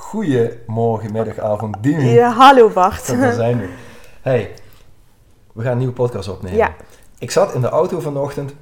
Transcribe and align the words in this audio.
Goedemorgen, 0.00 1.12
middag, 1.12 1.38
avond, 1.38 1.76
Dimi. 1.80 2.08
Ja, 2.08 2.32
hallo 2.32 2.68
Bart. 2.68 3.06
Daar 3.20 3.32
zijn 3.32 3.58
we. 3.58 3.68
Hey, 4.22 4.54
we 5.52 5.62
gaan 5.62 5.72
een 5.72 5.78
nieuwe 5.78 5.92
podcast 5.92 6.28
opnemen. 6.28 6.58
Ja. 6.58 6.74
Ik 7.18 7.30
zat 7.30 7.54
in 7.54 7.60
de 7.60 7.68
auto 7.68 8.00
vanochtend, 8.00 8.54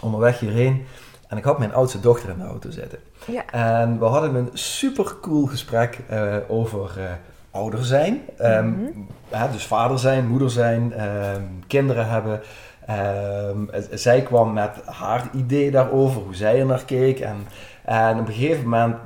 onderweg 0.00 0.40
hierheen, 0.40 0.84
en 1.28 1.36
ik 1.36 1.44
had 1.44 1.58
mijn 1.58 1.74
oudste 1.74 2.00
dochter 2.00 2.28
in 2.28 2.38
de 2.38 2.44
auto 2.44 2.70
zitten. 2.70 2.98
Ja. 3.26 3.46
En 3.50 3.98
we 3.98 4.04
hadden 4.04 4.34
een 4.34 4.50
super 4.52 5.16
cool 5.20 5.46
gesprek 5.46 5.98
uh, 6.10 6.36
over 6.48 6.90
uh, 6.98 7.04
ouder 7.50 7.84
zijn. 7.84 8.20
Um, 8.40 9.08
dus 9.52 9.66
vader 9.66 9.98
zijn, 9.98 10.26
moeder 10.26 10.50
zijn, 10.50 11.02
um, 11.02 11.64
kinderen 11.66 12.08
hebben. 12.08 12.40
Um, 13.50 13.70
zij 13.90 14.22
kwam 14.22 14.52
met 14.52 14.76
haar 14.84 15.28
idee 15.32 15.70
daarover, 15.70 16.22
hoe 16.22 16.34
zij 16.34 16.60
er 16.60 16.66
naar 16.66 16.84
keek. 16.84 17.20
En, 17.20 17.46
en 17.84 18.18
op 18.18 18.26
een 18.26 18.34
gegeven 18.34 18.62
moment 18.62 18.96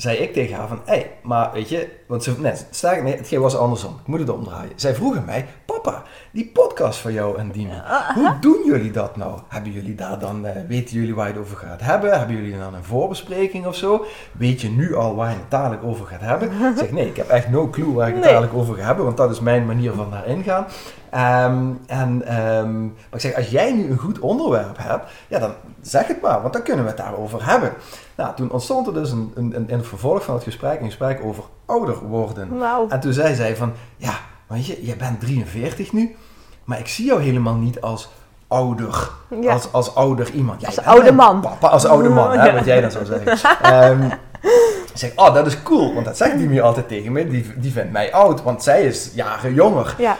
zei 0.00 0.16
ik 0.16 0.32
tegen 0.32 0.56
haar 0.56 0.68
van, 0.68 0.80
hé, 0.84 0.94
hey, 0.94 1.10
maar 1.22 1.50
weet 1.52 1.68
je, 1.68 1.88
want 2.06 2.22
ze, 2.22 2.40
nee, 2.40 2.52
sterk, 2.70 3.02
nee, 3.02 3.16
het 3.16 3.30
was 3.30 3.56
andersom. 3.56 3.92
Ik 4.00 4.06
moet 4.06 4.20
het 4.20 4.30
omdraaien. 4.30 4.72
Zij 4.76 4.94
vroegen 4.94 5.24
mij, 5.24 5.46
papa, 5.64 6.02
die 6.30 6.50
podcast 6.52 6.98
van 6.98 7.12
jou 7.12 7.38
en 7.38 7.50
Dien, 7.50 7.70
hoe 8.14 8.36
doen 8.40 8.62
jullie 8.64 8.90
dat 8.90 9.16
nou? 9.16 9.38
Hebben 9.48 9.72
jullie 9.72 9.94
daar 9.94 10.18
dan, 10.18 10.46
uh, 10.46 10.50
weten 10.68 10.96
jullie 10.96 11.14
waar 11.14 11.26
je 11.26 11.32
het 11.32 11.42
over 11.42 11.56
gaat 11.56 11.80
hebben? 11.80 12.18
Hebben 12.18 12.36
jullie 12.36 12.58
dan 12.58 12.74
een 12.74 12.84
voorbespreking 12.84 13.66
of 13.66 13.74
zo? 13.74 14.04
Weet 14.32 14.60
je 14.60 14.70
nu 14.70 14.94
al 14.94 15.14
waar 15.14 15.30
je 15.30 15.36
het 15.36 15.50
dadelijk 15.50 15.84
over 15.84 16.06
gaat 16.06 16.20
hebben? 16.20 16.52
Ik 16.52 16.78
zeg, 16.78 16.90
nee, 16.90 17.06
ik 17.06 17.16
heb 17.16 17.28
echt 17.28 17.48
no 17.48 17.68
clue 17.68 17.92
waar 17.92 18.08
ik 18.08 18.14
het 18.14 18.22
nee. 18.22 18.32
dadelijk 18.32 18.58
over 18.58 18.74
ga 18.74 18.84
hebben, 18.84 19.04
want 19.04 19.16
dat 19.16 19.30
is 19.30 19.40
mijn 19.40 19.66
manier 19.66 19.92
van 19.92 20.10
daarin 20.10 20.42
gaan. 20.42 20.66
Um, 21.14 21.80
en, 21.86 22.38
um, 22.42 22.84
maar 22.84 23.14
ik 23.14 23.20
zeg, 23.20 23.34
als 23.34 23.48
jij 23.48 23.72
nu 23.72 23.90
een 23.90 23.98
goed 23.98 24.18
onderwerp 24.18 24.76
hebt, 24.78 25.10
ja, 25.28 25.38
dan 25.38 25.52
zeg 25.80 26.06
het 26.06 26.20
maar, 26.20 26.40
want 26.40 26.52
dan 26.52 26.62
kunnen 26.62 26.84
we 26.84 26.90
het 26.90 27.00
daarover 27.00 27.46
hebben. 27.46 27.72
Nou, 28.14 28.34
toen 28.34 28.50
ontstond 28.50 28.86
er 28.86 28.94
dus 28.94 29.10
een, 29.10 29.32
een, 29.34 29.56
een, 29.56 29.68
in 29.68 29.78
het 29.78 29.86
vervolg 29.86 30.24
van 30.24 30.34
het 30.34 30.42
gesprek 30.42 30.80
een 30.80 30.86
gesprek 30.86 31.20
over 31.24 31.44
ouder 31.66 31.98
worden. 31.98 32.58
Wow. 32.58 32.92
En 32.92 33.00
toen 33.00 33.12
zei 33.12 33.34
zij 33.34 33.56
van, 33.56 33.72
ja, 33.96 34.12
weet 34.46 34.66
je, 34.66 34.84
jij 34.84 34.96
bent 34.96 35.20
43 35.20 35.92
nu, 35.92 36.16
maar 36.64 36.78
ik 36.78 36.88
zie 36.88 37.06
jou 37.06 37.22
helemaal 37.22 37.54
niet 37.54 37.80
als 37.80 38.08
ouder. 38.48 39.10
Ja. 39.40 39.52
Als, 39.52 39.72
als 39.72 39.94
ouder 39.94 40.30
iemand. 40.30 40.66
Als 40.66 40.84
oude 40.84 41.12
man. 41.12 41.40
Papa, 41.40 41.68
als 41.68 41.84
oude 41.84 42.08
man, 42.08 42.38
hè, 42.38 42.52
wat 42.52 42.64
jij 42.64 42.80
dan 42.80 42.90
zou 42.90 43.04
zeggen. 43.04 43.74
um, 43.90 44.02
ik 44.42 44.77
zeg, 44.98 45.12
oh, 45.14 45.34
dat 45.34 45.46
is 45.46 45.62
cool, 45.62 45.94
want 45.94 46.06
dat 46.06 46.16
zegt 46.16 46.38
die 46.38 46.48
me 46.48 46.62
altijd 46.62 46.88
tegen 46.88 47.12
me. 47.12 47.28
Die, 47.28 47.52
die 47.56 47.72
vindt 47.72 47.92
mij 47.92 48.12
oud, 48.12 48.42
want 48.42 48.62
zij 48.62 48.82
is 48.82 49.10
jaren 49.14 49.54
jonger. 49.54 49.94
Ja, 49.98 50.16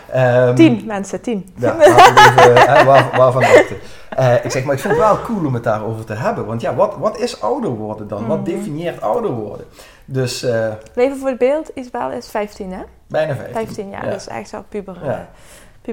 um, 0.48 0.54
tien 0.54 0.82
mensen, 0.86 1.20
tien. 1.20 1.48
Ja, 1.56 1.80
even, 1.80 2.70
hè, 2.72 2.84
waar, 2.84 3.10
waarvan 3.16 3.42
dachten. 3.42 3.76
Uh, 4.18 4.44
ik 4.44 4.50
zeg, 4.50 4.64
maar 4.64 4.74
ik 4.74 4.80
vind 4.80 4.94
het 4.94 5.02
wel 5.02 5.20
cool 5.20 5.46
om 5.46 5.54
het 5.54 5.64
daarover 5.64 6.04
te 6.04 6.14
hebben. 6.14 6.46
Want 6.46 6.60
ja, 6.60 6.74
wat, 6.74 6.96
wat 6.98 7.18
is 7.18 7.40
ouder 7.40 7.70
worden 7.70 8.08
dan? 8.08 8.22
Mm. 8.22 8.28
Wat 8.28 8.44
definieert 8.44 9.00
ouder 9.00 9.30
worden? 9.30 9.66
Dus, 10.04 10.44
uh, 10.44 10.72
Leven 10.94 11.16
voor 11.18 11.28
het 11.28 11.38
beeld, 11.38 11.70
Isabel 11.74 12.10
is 12.10 12.28
15 12.28 12.72
hè? 12.72 12.82
Bijna 13.06 13.34
15. 13.34 13.54
15 13.54 13.90
jaar, 13.90 14.04
ja. 14.04 14.12
dus 14.12 14.26
echt 14.26 14.48
zo 14.48 14.64
puber, 14.68 14.96
ja. 15.04 15.28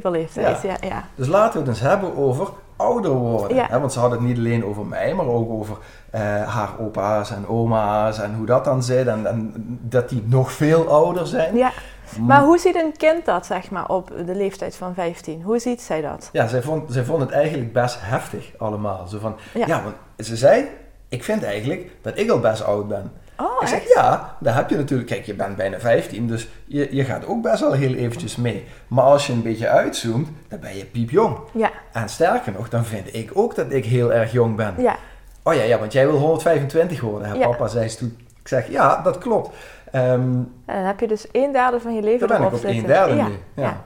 Puberleeftijd. 0.02 0.62
Ja. 0.62 0.70
Ja, 0.82 0.88
ja. 0.88 1.04
Dus 1.16 1.28
laten 1.28 1.54
we 1.54 1.60
het 1.60 1.68
eens 1.68 1.80
hebben 1.80 2.18
over 2.18 2.50
ouder 2.76 3.12
worden. 3.12 3.58
Ja. 3.58 3.68
Hè? 3.70 3.80
Want 3.80 3.94
ze 3.94 4.00
hadden 4.00 4.18
het 4.18 4.28
niet 4.28 4.38
alleen 4.38 4.66
over 4.66 4.86
mij, 4.86 5.14
maar 5.14 5.26
ook 5.26 5.52
over 5.52 5.78
uh, 6.16 6.22
haar 6.54 6.70
opa's 6.80 7.32
en 7.32 7.48
oma's 7.48 8.20
en 8.20 8.36
hoe 8.36 8.46
dat 8.46 8.66
dan 8.66 8.84
zit. 8.84 9.08
En, 9.08 9.28
en 9.28 9.54
dat 9.82 10.10
die 10.10 10.24
nog 10.26 10.52
veel 10.52 10.88
ouder 10.88 11.28
zijn. 11.28 11.56
Ja. 11.56 11.72
Maar 12.20 12.44
hoe 12.44 12.58
ziet 12.58 12.76
een 12.76 12.98
kind 12.98 13.26
dat, 13.26 13.46
zeg 13.46 13.70
maar, 13.72 13.90
op 13.90 14.12
de 14.26 14.36
leeftijd 14.36 14.76
van 14.76 14.94
15? 14.94 15.42
Hoe 15.42 15.60
ziet 15.60 15.82
zij 15.82 16.02
dat? 16.02 16.30
Ja, 16.32 16.48
zij 16.48 16.62
vond, 16.62 16.94
zij 16.94 17.04
vond 17.04 17.22
het 17.22 17.32
eigenlijk 17.32 17.74
best 17.74 17.98
heftig 18.00 18.52
allemaal. 18.58 19.08
Zo 19.08 19.20
van, 19.20 19.36
ja. 19.54 19.68
ja, 19.68 19.84
want 19.84 19.96
ze 20.28 20.36
zei, 20.36 20.66
ik 21.10 21.24
vind 21.24 21.44
eigenlijk 21.44 21.92
dat 22.02 22.18
ik 22.18 22.30
al 22.30 22.40
best 22.40 22.64
oud 22.64 22.88
ben. 22.88 23.12
Oh, 23.38 23.62
ik 23.62 23.68
zeg, 23.68 23.80
echt? 23.80 23.94
ja, 23.94 24.36
daar 24.40 24.56
heb 24.56 24.70
je 24.70 24.76
natuurlijk, 24.76 25.10
kijk, 25.10 25.26
je 25.26 25.34
bent 25.34 25.56
bijna 25.56 25.80
15, 25.80 26.28
dus 26.28 26.50
je, 26.66 26.96
je 26.96 27.04
gaat 27.04 27.26
ook 27.26 27.42
best 27.42 27.60
wel 27.60 27.72
heel 27.72 27.94
eventjes 27.94 28.36
mee. 28.36 28.66
Maar 28.88 29.04
als 29.04 29.28
je 29.28 29.34
een 29.34 29.42
beetje 29.42 29.68
uitzoomt, 29.70 30.30
dan 30.48 30.60
ben 30.60 30.78
je 30.78 30.86
piepjong. 30.86 31.38
Ja. 31.54 31.72
En 31.92 32.10
sterker 32.10 32.52
nog, 32.52 32.70
dan 32.70 32.86
vind 32.86 33.14
ik 33.16 33.32
ook 33.34 33.56
dat 33.56 33.72
ik 33.72 33.86
heel 33.86 34.14
erg 34.14 34.32
jong 34.32 34.56
ben. 34.56 34.74
Ja. 34.78 34.96
Oh 35.44 35.54
ja, 35.54 35.64
ja 35.64 35.80
want 35.80 35.94
jij 35.94 36.06
wil 36.08 36.18
125 36.18 37.02
worden, 37.02 37.28
hè, 37.28 37.34
Ja. 37.36 37.48
papa 37.48 37.68
zei 37.68 37.90
ze 37.90 37.98
toen. 37.98 38.18
Ik 38.40 38.48
zeg, 38.48 38.70
ja, 38.70 39.02
dat 39.02 39.18
klopt. 39.18 39.56
Ehm, 39.92 40.04
En 40.12 40.48
dan 40.66 40.76
heb 40.86 41.00
je 41.00 41.08
dus 41.08 41.28
een 41.32 41.52
derde 41.52 41.80
van 41.80 41.96
je 41.96 42.02
leven 42.02 42.28
daar 42.28 42.38
ben 42.38 42.48
ik 42.48 42.54
op 42.54 42.64
een 42.64 42.86
derde 42.86 43.16
ja. 43.16 43.28
nu. 43.28 43.34
Ja. 43.56 43.64
Ja. 43.64 43.82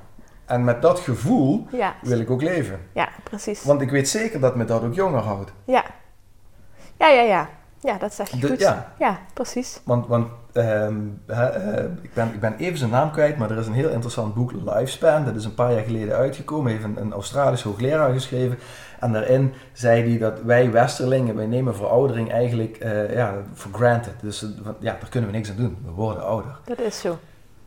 En 0.45 0.63
met 0.63 0.81
dat 0.81 0.99
gevoel 0.99 1.67
wil 2.01 2.19
ik 2.19 2.29
ook 2.29 2.41
leven. 2.41 2.79
ja, 2.93 3.09
precies. 3.23 3.63
Want 3.63 3.81
ik 3.81 3.89
weet 3.89 4.09
zeker 4.09 4.39
dat 4.39 4.55
me 4.55 4.65
dat 4.65 4.83
ook 4.83 4.93
jonger 4.93 5.21
houdt. 5.21 5.51
Ja. 5.65 5.83
Ja, 6.97 7.07
ja, 7.07 7.21
ja. 7.21 7.49
Ja, 7.81 7.97
dat 7.97 8.13
zeg 8.13 8.29
je 8.29 8.40
De- 8.40 8.47
goed. 8.47 8.59
ja. 8.59 8.94
ja, 9.00 9.19
precies. 9.34 9.81
Want, 9.84 10.07
want 10.07 10.28
ehm, 10.53 10.95
eh, 11.25 11.45
ik, 12.01 12.13
ben, 12.13 12.28
ik 12.34 12.40
ben 12.40 12.56
even 12.57 12.78
zijn 12.78 12.90
naam 12.90 13.12
kwijt, 13.12 13.38
maar 13.38 13.51
er 13.51 13.57
is 13.57 13.67
een 13.67 13.73
heel 13.73 13.90
interessant 13.90 14.34
boek, 14.34 14.51
Lifespan. 14.51 15.25
Dat 15.25 15.35
is 15.35 15.45
een 15.45 15.53
paar 15.53 15.73
jaar 15.73 15.84
geleden 15.84 16.16
uitgekomen. 16.16 16.72
Heeft 16.72 16.84
een, 16.84 16.97
een 17.01 17.13
Australisch 17.13 17.62
hoogleraar 17.62 18.13
geschreven. 18.13 18.57
En 19.00 19.12
daarin 19.13 19.53
zei 19.73 20.09
hij 20.09 20.18
dat 20.18 20.41
wij 20.41 20.72
Westerlingen, 20.72 21.35
wij 21.35 21.45
nemen 21.45 21.75
veroudering 21.75 22.31
eigenlijk 22.31 22.78
eh, 22.78 23.13
ja, 23.16 23.34
for 23.53 23.72
granted. 23.73 24.13
Dus 24.22 24.45
ja, 24.79 24.97
daar 25.00 25.09
kunnen 25.09 25.29
we 25.29 25.35
niks 25.35 25.50
aan 25.50 25.56
doen. 25.56 25.78
We 25.85 25.91
worden 25.91 26.23
ouder. 26.25 26.59
Dat 26.66 26.79
is 26.79 27.00
zo. 27.00 27.18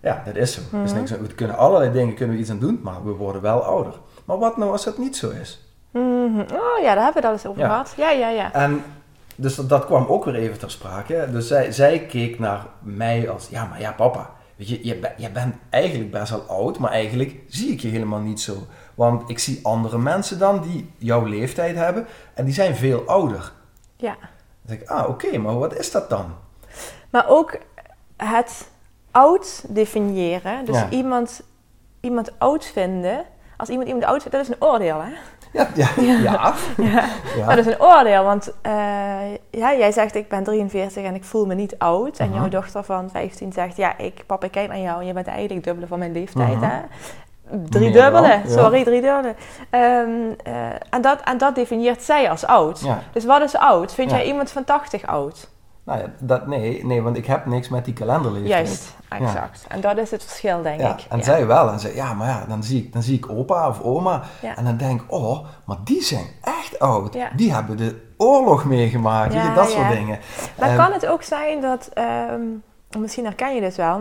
Ja, 0.01 0.23
dat 0.25 0.35
is 0.37 0.53
zo. 0.55 0.61
Mhm. 0.71 0.95
niks 0.95 1.11
we 1.11 1.27
kunnen 1.35 1.57
allerlei 1.57 1.93
dingen 1.93 2.15
kunnen 2.15 2.35
we 2.35 2.41
iets 2.41 2.51
aan 2.51 2.59
doen, 2.59 2.81
maar 2.83 3.05
we 3.05 3.11
worden 3.11 3.43
wel 3.43 3.63
ouder. 3.63 3.95
Maar 4.25 4.39
wat 4.39 4.57
nou 4.57 4.71
als 4.73 4.85
dat 4.85 4.99
niet 4.99 5.17
zo 5.17 5.31
is? 5.31 5.67
Mhm. 5.91 6.41
Oh 6.41 6.83
ja, 6.83 6.95
daar 6.95 7.05
hebben 7.05 7.13
we 7.13 7.19
het 7.19 7.25
al 7.25 7.33
eens 7.33 7.47
over 7.47 7.61
Ja. 7.63 7.69
gehad. 7.69 7.95
Ja, 7.97 8.11
ja, 8.11 8.29
ja. 8.29 8.53
En 8.53 8.83
dus 9.43 9.55
dat, 9.55 9.69
dat 9.69 9.85
kwam 9.85 10.07
ook 10.07 10.25
weer 10.25 10.35
even 10.35 10.59
ter 10.59 10.71
sprake. 10.71 11.29
Dus 11.31 11.47
zij, 11.47 11.73
zij 11.73 12.07
keek 12.07 12.39
naar 12.39 12.67
mij 12.81 13.31
als, 13.31 13.49
ja, 13.49 13.65
maar 13.65 13.81
ja, 13.81 13.93
papa, 13.93 14.31
weet 14.57 14.69
je, 14.69 14.87
je, 14.87 14.97
ben- 14.97 15.13
je 15.17 15.31
bent 15.31 15.55
eigenlijk 15.71 16.11
best 16.11 16.31
wel 16.31 16.41
oud, 16.43 16.79
maar 16.79 16.91
eigenlijk 16.91 17.35
zie 17.49 17.73
ik 17.73 17.81
je 17.81 17.89
helemaal 17.89 18.21
niet 18.21 18.41
zo. 18.41 18.55
Want 18.95 19.31
ik 19.31 19.39
zie 19.39 19.61
andere 19.63 19.99
mensen 19.99 20.39
dan 20.39 20.61
die 20.63 20.91
jouw 20.99 21.25
leeftijd 21.25 21.77
hebben 21.77 22.07
en 22.35 22.45
die 22.45 22.55
zijn 22.55 22.77
veel 22.77 23.03
ouder. 23.07 23.53
ja. 23.97 24.17
Dan 24.65 24.77
denk 24.77 24.81
ik, 24.81 24.89
ah, 24.89 25.09
oké, 25.09 25.39
maar 25.39 25.59
wat 25.59 25.79
is 25.79 25.91
dat 25.91 26.11
dan? 26.11 26.35
Maar 27.11 27.25
ook 27.29 27.59
het 28.17 28.69
oud 29.11 29.65
definiëren. 29.69 30.65
Dus 30.65 30.77
Ja. 30.77 30.91
iemand, 30.91 31.43
iemand 32.01 32.39
oud 32.39 32.65
vinden. 32.65 33.25
Als 33.57 33.69
iemand 33.69 33.89
iemand 33.89 34.05
oud 34.07 34.23
vindt, 34.23 34.37
dat 34.37 34.47
is 34.47 34.49
een 34.49 34.63
oordeel, 34.69 35.01
hè? 35.03 35.11
Ja, 35.53 35.69
ja, 35.75 35.89
ja. 35.97 36.19
Ja. 36.23 36.55
ja. 36.77 37.45
Maar 37.47 37.57
dat 37.57 37.67
is 37.67 37.73
een 37.73 37.81
oordeel, 37.81 38.25
want 38.25 38.53
eh, 38.63 38.73
ja, 39.51 39.75
jij 39.75 39.93
zegt 39.93 40.15
ik 40.15 40.29
ben 40.29 40.45
43 40.45 41.05
en 41.05 41.15
ik 41.15 41.25
voel 41.25 41.47
me 41.47 41.55
niet 41.55 41.79
oud. 41.79 42.19
En 42.19 42.33
jouw 42.33 42.49
dochter 42.49 42.85
van 42.85 43.11
15 43.11 43.53
zegt 43.53 43.77
ja, 43.77 43.99
ik, 43.99 44.23
papa, 44.27 44.47
ik 44.47 44.53
kijk 44.53 44.69
naar 44.69 44.79
jou 44.79 45.01
en 45.01 45.07
je 45.07 45.13
bent 45.13 45.27
eigenlijk 45.27 45.65
dubbele 45.65 45.87
van 45.87 45.99
mijn 45.99 46.13
leeftijd. 46.13 46.55
Mhm. 46.55 46.65
hè? 46.65 46.79
dan, 47.53 48.23
ja. 48.23 48.41
sorry, 48.47 48.85
driedubbele. 48.85 49.35
Ehm 49.71 50.11
eh, 50.43 50.53
en, 50.91 51.01
dat, 51.01 51.21
en 51.21 51.39
dat 51.39 51.55
definieert 51.55 52.03
zij 52.03 52.31
als 52.31 52.47
oud. 52.47 52.83
Dus 53.13 53.25
wat 53.25 53.43
is 53.43 53.57
oud? 53.57 53.95
Vind 53.95 54.11
jij 54.11 54.25
iemand 54.25 54.51
van 54.51 54.65
80 54.65 55.07
oud? 55.07 55.49
Nou 55.85 55.99
ja, 56.01 56.07
dat, 56.19 56.47
nee, 56.47 56.85
nee, 56.87 57.03
want 57.03 57.17
ik 57.17 57.27
heb 57.27 57.47
niks 57.47 57.69
met 57.69 57.85
die 57.85 57.95
kalenderleeftijd. 57.95 58.67
Juist, 58.67 58.97
exact. 59.09 59.65
En 59.69 59.81
dat 59.81 59.97
is 59.99 60.11
het 60.11 60.25
verschil, 60.25 60.63
denk 60.63 60.81
Ja, 60.81 60.93
ik. 60.93 61.07
en 61.09 61.19
Ja. 61.19 61.25
zij 61.25 61.47
wel. 61.47 61.71
En 61.71 61.81
zei, 61.81 61.95
ja, 61.95 62.15
maar 62.15 62.29
ja, 62.29 62.45
dan 62.49 62.63
zie 62.63 62.83
ik, 62.85 62.93
dan 62.93 63.03
zie 63.03 63.17
ik 63.17 63.31
opa 63.31 63.69
of 63.69 63.81
oma. 63.83 64.23
En 64.57 64.65
dan 64.65 64.77
denk 64.77 65.03
ik, 65.03 65.13
oh, 65.13 65.47
maar 65.65 65.77
die 65.85 66.03
zijn 66.03 66.27
echt 66.43 66.79
oud. 66.79 67.17
Die 67.37 67.53
hebben 67.53 67.77
de 67.77 68.03
oorlog 68.17 68.65
meegemaakt. 68.65 69.55
dat 69.55 69.71
soort 69.71 69.89
dingen. 69.89 70.19
Maar 70.59 70.69
Ehm, 70.69 70.77
kan 70.77 70.93
het 70.93 71.07
ook 71.07 71.23
zijn 71.23 71.61
dat, 71.61 71.91
ehm, 71.93 72.41
misschien 72.99 73.25
herken 73.25 73.55
je 73.55 73.61
dit 73.61 73.77
wel. 73.77 74.01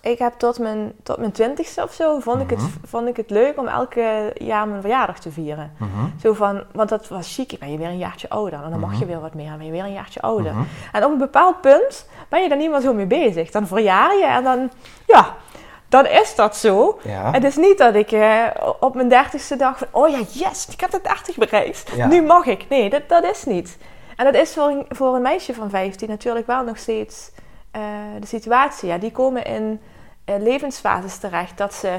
Ik 0.00 0.18
heb 0.18 0.32
tot 0.36 0.58
mijn, 0.58 0.92
tot 1.02 1.16
mijn 1.18 1.32
twintigste 1.32 1.82
of 1.82 1.92
zo, 1.92 2.18
vond, 2.18 2.40
ik 2.40 2.50
het, 2.50 2.58
Mhm. 2.58 2.68
vond 2.84 3.08
ik 3.08 3.16
het 3.16 3.30
leuk 3.30 3.58
om 3.58 3.66
elke 3.68 4.32
jaar 4.34 4.68
mijn 4.68 4.80
verjaardag 4.80 5.18
te 5.18 5.30
vieren. 5.30 5.72
mhm, 5.78 5.88
Zo 6.20 6.32
van, 6.32 6.62
want 6.72 6.88
dat 6.88 7.08
was 7.08 7.34
chic, 7.34 7.58
ben 7.58 7.72
je 7.72 7.78
weer 7.78 7.86
een 7.88 7.98
jaartje 7.98 8.28
ouder. 8.28 8.62
En 8.64 8.70
dan 8.70 8.80
mag 8.80 8.90
Mhm. 8.90 8.98
je 9.00 9.06
weer 9.06 9.20
wat 9.20 9.34
meer, 9.34 9.48
dan 9.48 9.56
ben 9.56 9.66
je 9.66 9.72
weer 9.72 9.84
een 9.84 9.92
jaartje 9.92 10.20
ouder. 10.20 10.52
mhm. 10.52 10.62
En 10.92 11.04
op 11.04 11.10
een 11.12 11.18
bepaald 11.18 11.60
punt 11.60 12.08
ben 12.28 12.42
je 12.42 12.48
daar 12.48 12.58
niet 12.58 12.70
meer 12.70 12.80
zo 12.80 12.92
mee 12.94 13.06
bezig. 13.06 13.50
Dan 13.50 13.66
verjaar 13.66 14.16
je 14.16 14.26
en 14.26 14.44
dan, 14.44 14.70
ja, 15.06 15.34
dan 15.88 16.06
is 16.06 16.34
dat 16.34 16.56
zo. 16.56 16.98
Ja. 17.02 17.30
Het 17.32 17.44
is 17.44 17.56
niet 17.56 17.78
dat 17.78 17.94
ik 17.94 18.12
eh, 18.12 18.44
op 18.80 18.94
mijn 18.94 19.08
dertigste 19.08 19.56
dag 19.56 19.78
van, 19.78 19.88
oh 19.90 20.08
ja, 20.08 20.18
yes, 20.32 20.66
ik 20.70 20.80
heb 20.80 20.90
de 20.90 21.00
30 21.02 21.36
bereikt. 21.36 21.90
Ja. 21.96 22.06
Nu 22.06 22.22
mag 22.22 22.46
ik. 22.46 22.68
Nee, 22.68 22.90
dat, 22.90 23.08
dat 23.08 23.24
is 23.24 23.44
niet. 23.44 23.78
En 24.16 24.24
dat 24.24 24.34
is 24.34 24.52
voor 24.52 24.66
een, 24.68 24.86
voor 24.88 25.14
een 25.14 25.22
meisje 25.22 25.54
van 25.54 25.70
15 25.70 26.08
natuurlijk 26.08 26.46
wel 26.46 26.64
nog 26.64 26.78
steeds 26.78 27.30
de 28.20 28.26
situatie. 28.26 28.88
Ja, 28.88 28.98
die 28.98 29.12
komen 29.12 29.44
in 29.44 29.80
eh, 30.24 30.34
levensfases 30.38 31.16
terecht 31.18 31.58
dat 31.58 31.74
ze 31.74 31.98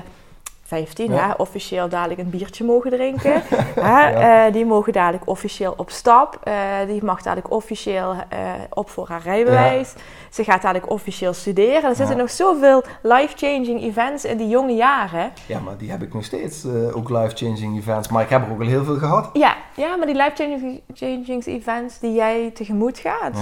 15, 0.65 1.11
Ja. 1.13 1.27
hè, 1.27 1.33
officieel 1.33 1.89
dadelijk 1.89 2.19
een 2.19 2.29
biertje 2.29 2.63
mogen 2.63 2.91
drinken. 2.91 3.41
hè, 3.91 4.01
eh, 4.09 4.53
die 4.53 4.65
mogen 4.65 4.93
dadelijk 4.93 5.27
officieel 5.27 5.73
op 5.77 5.89
stap. 5.89 6.37
eh, 6.43 6.53
die 6.87 7.03
mag 7.03 7.21
dadelijk 7.21 7.51
officieel 7.53 8.15
eh, 8.29 8.39
op 8.69 8.89
voor 8.89 9.07
haar 9.07 9.21
rijbewijs. 9.21 9.93
Ze 10.29 10.43
gaat 10.43 10.61
dadelijk 10.61 10.89
officieel 10.91 11.33
studeren. 11.33 11.89
Er 11.89 11.95
zitten 11.95 12.17
nog 12.17 12.29
zoveel 12.31 12.83
life-changing 13.01 13.81
events 13.81 14.25
in 14.25 14.37
die 14.37 14.47
jonge 14.47 14.73
jaren. 14.75 15.31
ja, 15.47 15.59
maar 15.59 15.77
die 15.77 15.91
heb 15.91 16.01
ik 16.01 16.13
nog 16.13 16.23
steeds. 16.23 16.63
eh, 16.63 16.95
ook 16.97 17.09
life-changing 17.09 17.77
events. 17.77 18.07
Maar 18.07 18.23
ik 18.23 18.29
heb 18.29 18.45
er 18.45 18.51
ook 18.51 18.59
al 18.61 18.67
heel 18.67 18.83
veel 18.83 18.97
gehad. 18.97 19.29
Ja, 19.33 19.55
ja 19.75 19.95
maar 19.95 20.07
die 20.07 20.15
life-changing 20.15 21.45
events 21.45 21.99
die 21.99 22.13
jij 22.13 22.51
tegemoet 22.53 22.97
gaat. 22.99 23.37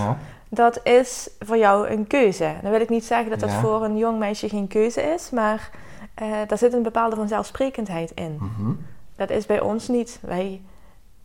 Dat 0.53 0.79
is 0.83 1.29
voor 1.39 1.57
jou 1.57 1.87
een 1.87 2.07
keuze. 2.07 2.53
Dan 2.61 2.71
wil 2.71 2.81
ik 2.81 2.89
niet 2.89 3.05
zeggen 3.05 3.29
dat 3.29 3.39
dat 3.39 3.49
Ja. 3.51 3.59
voor 3.59 3.83
een 3.83 3.97
jong 3.97 4.19
meisje 4.19 4.49
geen 4.49 4.67
keuze 4.67 5.01
is, 5.01 5.29
maar 5.29 5.69
eh, 6.13 6.27
daar 6.47 6.57
zit 6.57 6.73
een 6.73 6.83
bepaalde 6.83 7.15
vanzelfsprekendheid 7.15 8.11
in. 8.15 8.37
Mhm. 8.39 8.71
Dat 9.15 9.29
is 9.29 9.45
bij 9.45 9.59
ons 9.59 9.87
niet. 9.87 10.19
Wij, 10.21 10.61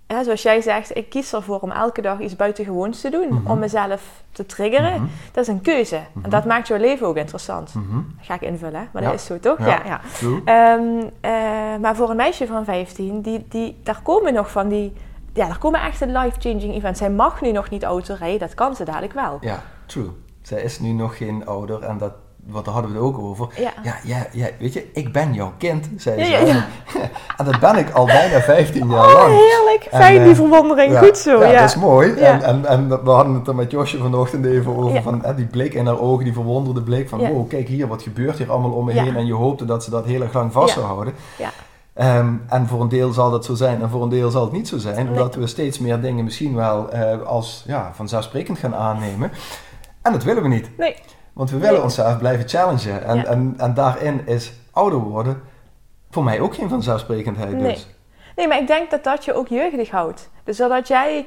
ja, 0.06 0.22
zoals 0.22 0.42
jij 0.42 0.60
zegt, 0.60 0.96
ik 0.96 1.08
kies 1.08 1.32
ervoor 1.32 1.58
om 1.60 1.70
elke 1.70 2.00
dag 2.02 2.20
iets 2.20 2.36
buitengewoons 2.36 3.00
te 3.00 3.10
doen, 3.10 3.28
Mhm. 3.28 3.50
om 3.50 3.58
mezelf 3.58 4.02
te 4.32 4.46
triggeren. 4.46 4.92
Mhm. 4.92 5.04
Dat 5.32 5.42
is 5.42 5.48
een 5.48 5.60
keuze. 5.60 6.00
En 6.22 6.30
dat 6.30 6.44
maakt 6.44 6.68
jouw 6.68 6.78
leven 6.78 7.06
ook 7.06 7.16
interessant. 7.16 7.74
Mhm. 7.74 7.98
Ga 8.20 8.34
ik 8.34 8.40
invullen, 8.40 8.80
hè? 8.80 8.86
maar 8.92 9.02
Ja. 9.02 9.10
dat 9.10 9.18
is 9.20 9.26
zo 9.26 9.38
toch? 9.38 9.58
Ja. 9.58 9.82
ja. 9.84 10.00
Ehm, 10.44 10.82
eh, 11.20 11.30
maar 11.80 11.96
voor 11.96 12.10
een 12.10 12.16
meisje 12.16 12.46
van 12.46 12.64
15, 12.64 13.20
die, 13.20 13.46
die, 13.48 13.76
daar 13.82 14.00
komen 14.02 14.34
nog 14.34 14.50
van 14.50 14.68
die... 14.68 14.92
Ja, 15.36 15.46
daar 15.46 15.58
komen 15.58 15.80
echt 15.80 16.00
life-changing 16.00 16.74
events. 16.74 16.98
Zij 16.98 17.10
mag 17.10 17.40
nu 17.40 17.52
nog 17.52 17.70
niet 17.70 17.82
auto 17.84 18.14
rijden, 18.18 18.38
dat 18.38 18.54
kan 18.54 18.76
ze 18.76 18.84
dadelijk 18.84 19.12
wel. 19.12 19.38
Ja, 19.40 19.62
true. 19.86 20.10
Zij 20.42 20.62
is 20.62 20.80
nu 20.80 20.92
nog 20.92 21.16
geen 21.16 21.46
ouder 21.46 21.82
en 21.82 21.98
dat, 21.98 22.12
wat 22.46 22.64
daar 22.64 22.74
hadden 22.74 22.92
we 22.92 22.96
het 22.98 23.06
ook 23.06 23.18
over. 23.18 23.48
Ja. 23.56 23.72
Ja, 23.82 23.94
ja, 24.04 24.26
ja, 24.32 24.46
weet 24.58 24.72
je, 24.72 24.90
ik 24.92 25.12
ben 25.12 25.34
jouw 25.34 25.52
kind, 25.58 25.88
zei 25.96 26.24
ze. 26.24 26.30
ja, 26.30 26.38
ja. 26.38 26.66
en 27.36 27.44
dat 27.44 27.60
ben 27.60 27.76
ik 27.76 27.90
al 27.90 28.06
bijna 28.06 28.40
15 28.40 28.88
jaar 28.90 29.06
Oh, 29.06 29.12
lang. 29.12 29.28
heerlijk. 29.28 29.86
Fijn, 29.90 30.18
eh, 30.18 30.24
die 30.24 30.34
verwondering. 30.34 30.92
Ja, 30.92 30.98
Goed 31.00 31.18
zo, 31.18 31.44
ja. 31.44 31.52
dat 31.60 31.68
is 31.68 31.76
mooi. 31.76 32.12
En, 32.12 32.42
en, 32.42 32.64
en 32.66 32.88
we 33.04 33.10
hadden 33.10 33.34
het 33.34 33.48
er 33.48 33.54
met 33.54 33.70
Josje 33.70 33.98
vanochtend 33.98 34.44
even 34.46 34.76
over. 34.76 35.02
Van, 35.02 35.20
hè, 35.24 35.34
die 35.34 35.46
blik 35.46 35.74
in 35.74 35.86
haar 35.86 36.00
ogen, 36.00 36.24
die 36.24 36.32
verwonderde 36.32 36.82
blik 36.82 37.08
van... 37.08 37.18
Wow, 37.18 37.48
kijk 37.48 37.68
hier, 37.68 37.86
wat 37.86 38.02
gebeurt 38.02 38.38
hier 38.38 38.50
allemaal 38.50 38.70
om 38.72 38.84
me 38.84 38.92
heen? 38.92 39.16
En 39.16 39.26
je 39.26 39.34
hoopte 39.34 39.64
dat 39.64 39.84
ze 39.84 39.90
dat 39.90 40.04
heel 40.04 40.22
erg 40.22 40.32
lang 40.32 40.52
vast 40.52 40.74
zou 40.74 40.86
houden. 40.86 41.14
Ja. 41.38 41.50
Ehm, 41.96 42.34
en 42.48 42.66
voor 42.66 42.80
een 42.80 42.88
deel 42.88 43.12
zal 43.12 43.30
dat 43.30 43.44
zo 43.44 43.54
zijn 43.54 43.82
en 43.82 43.90
voor 43.90 44.02
een 44.02 44.08
deel 44.08 44.30
zal 44.30 44.42
het 44.42 44.52
niet 44.52 44.68
zo 44.68 44.78
zijn. 44.78 45.08
Omdat 45.08 45.34
we 45.34 45.46
steeds 45.46 45.78
meer 45.78 46.00
dingen 46.00 46.24
misschien 46.24 46.54
wel 46.54 46.90
eh, 46.90 47.22
als 47.22 47.64
ja, 47.66 47.90
vanzelfsprekend 47.94 48.58
gaan 48.58 48.74
aannemen. 48.74 49.30
En 50.02 50.12
dat 50.12 50.22
willen 50.24 50.42
we 50.42 50.48
niet. 50.48 50.70
Nee, 50.78 50.96
Want 51.32 51.50
we 51.50 51.56
willen 51.58 51.74
Nee. 51.74 51.82
onszelf 51.82 52.18
blijven 52.18 52.48
challengen. 52.48 53.04
En, 53.04 53.16
Ja. 53.16 53.24
en, 53.24 53.54
en 53.56 53.74
daarin 53.74 54.26
is 54.26 54.52
ouder 54.70 54.98
worden 54.98 55.40
voor 56.10 56.24
mij 56.24 56.40
ook 56.40 56.54
geen 56.54 56.68
vanzelfsprekendheid 56.68 57.52
Nee. 57.52 57.72
dus. 57.72 57.86
nee, 58.36 58.48
maar 58.48 58.58
ik 58.60 58.66
denk 58.66 58.90
dat 58.90 59.04
dat 59.04 59.24
je 59.24 59.34
ook 59.34 59.48
jeugdig 59.48 59.90
houdt. 59.90 60.30
Dus 60.44 60.56
dat 60.56 60.88
jij 60.88 61.26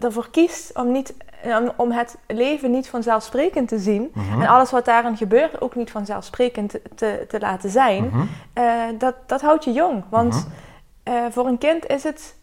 ervoor 0.00 0.30
kiest 0.30 0.76
om, 0.76 0.92
niet, 0.92 1.14
om, 1.44 1.72
om 1.76 1.92
het 1.92 2.16
leven 2.26 2.70
niet 2.70 2.88
vanzelfsprekend 2.88 3.68
te 3.68 3.78
zien... 3.78 4.10
Mhm. 4.14 4.40
en 4.42 4.48
alles 4.48 4.70
wat 4.70 4.84
daarin 4.84 5.16
gebeurt 5.16 5.60
ook 5.60 5.74
niet 5.74 5.90
vanzelfsprekend 5.90 6.70
te, 6.70 6.82
te, 6.94 7.24
te 7.28 7.40
laten 7.40 7.70
zijn... 7.70 8.04
Mhm. 8.04 8.22
Eh, 8.52 8.82
dat, 8.98 9.14
dat 9.26 9.40
houdt 9.40 9.64
je 9.64 9.72
jong. 9.72 10.04
Want 10.08 10.34
Mhm. 10.34 11.16
eh, 11.16 11.24
voor 11.30 11.46
een 11.46 11.58
kind 11.58 11.86
is 11.86 12.02
het 12.02 12.34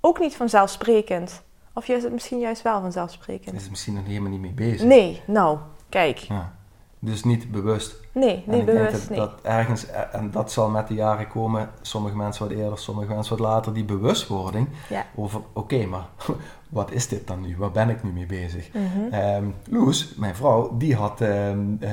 ook 0.00 0.18
niet 0.20 0.36
vanzelfsprekend. 0.36 1.42
Of 1.74 1.88
is 1.88 2.02
het 2.02 2.12
misschien 2.12 2.38
juist 2.38 2.62
wel 2.62 2.80
vanzelfsprekend? 2.80 3.56
is 3.60 3.70
misschien 3.70 3.94
nog 3.94 4.06
helemaal 4.06 4.30
niet 4.30 4.40
mee 4.40 4.52
bezig. 4.52 4.86
Nee, 4.86 5.22
nou, 5.26 5.58
kijk. 5.88 6.18
Ja. 6.18 6.52
Dus 6.98 7.24
niet 7.24 7.50
bewust. 7.50 7.94
Nee, 8.12 8.42
niet 8.46 8.64
bewust, 8.64 8.92
dat, 8.92 9.08
nee. 9.08 9.18
dat 9.18 9.32
ergens, 9.42 9.86
eh, 9.86 10.14
en 10.14 10.30
dat 10.30 10.52
zal 10.52 10.68
met 10.68 10.88
de 10.88 10.94
jaren 10.94 11.28
komen, 11.28 11.70
sommige 11.82 12.16
mensen 12.16 12.48
wat 12.48 12.56
eerder, 12.56 12.78
sommige 12.78 13.14
mensen 13.14 13.36
wat 13.36 13.46
later, 13.46 13.72
die 13.72 13.84
bewustwording 13.84 14.68
Ja. 14.88 15.04
over, 15.14 15.40
oké, 15.52 15.86
maar 15.86 16.06
wat 16.70 16.90
is 16.90 17.08
dit 17.08 17.26
dan 17.26 17.40
nu? 17.40 17.56
Waar 17.58 17.70
ben 17.70 17.88
ik 17.88 18.02
nu 18.02 18.10
mee 18.12 18.26
bezig? 18.26 18.70
Ehm, 19.10 19.44
Loes, 19.68 20.14
mijn 20.16 20.34
vrouw, 20.34 20.76
die, 20.76 20.94
had, 20.96 21.20
ehm, 21.20 21.58
eh, 21.80 21.90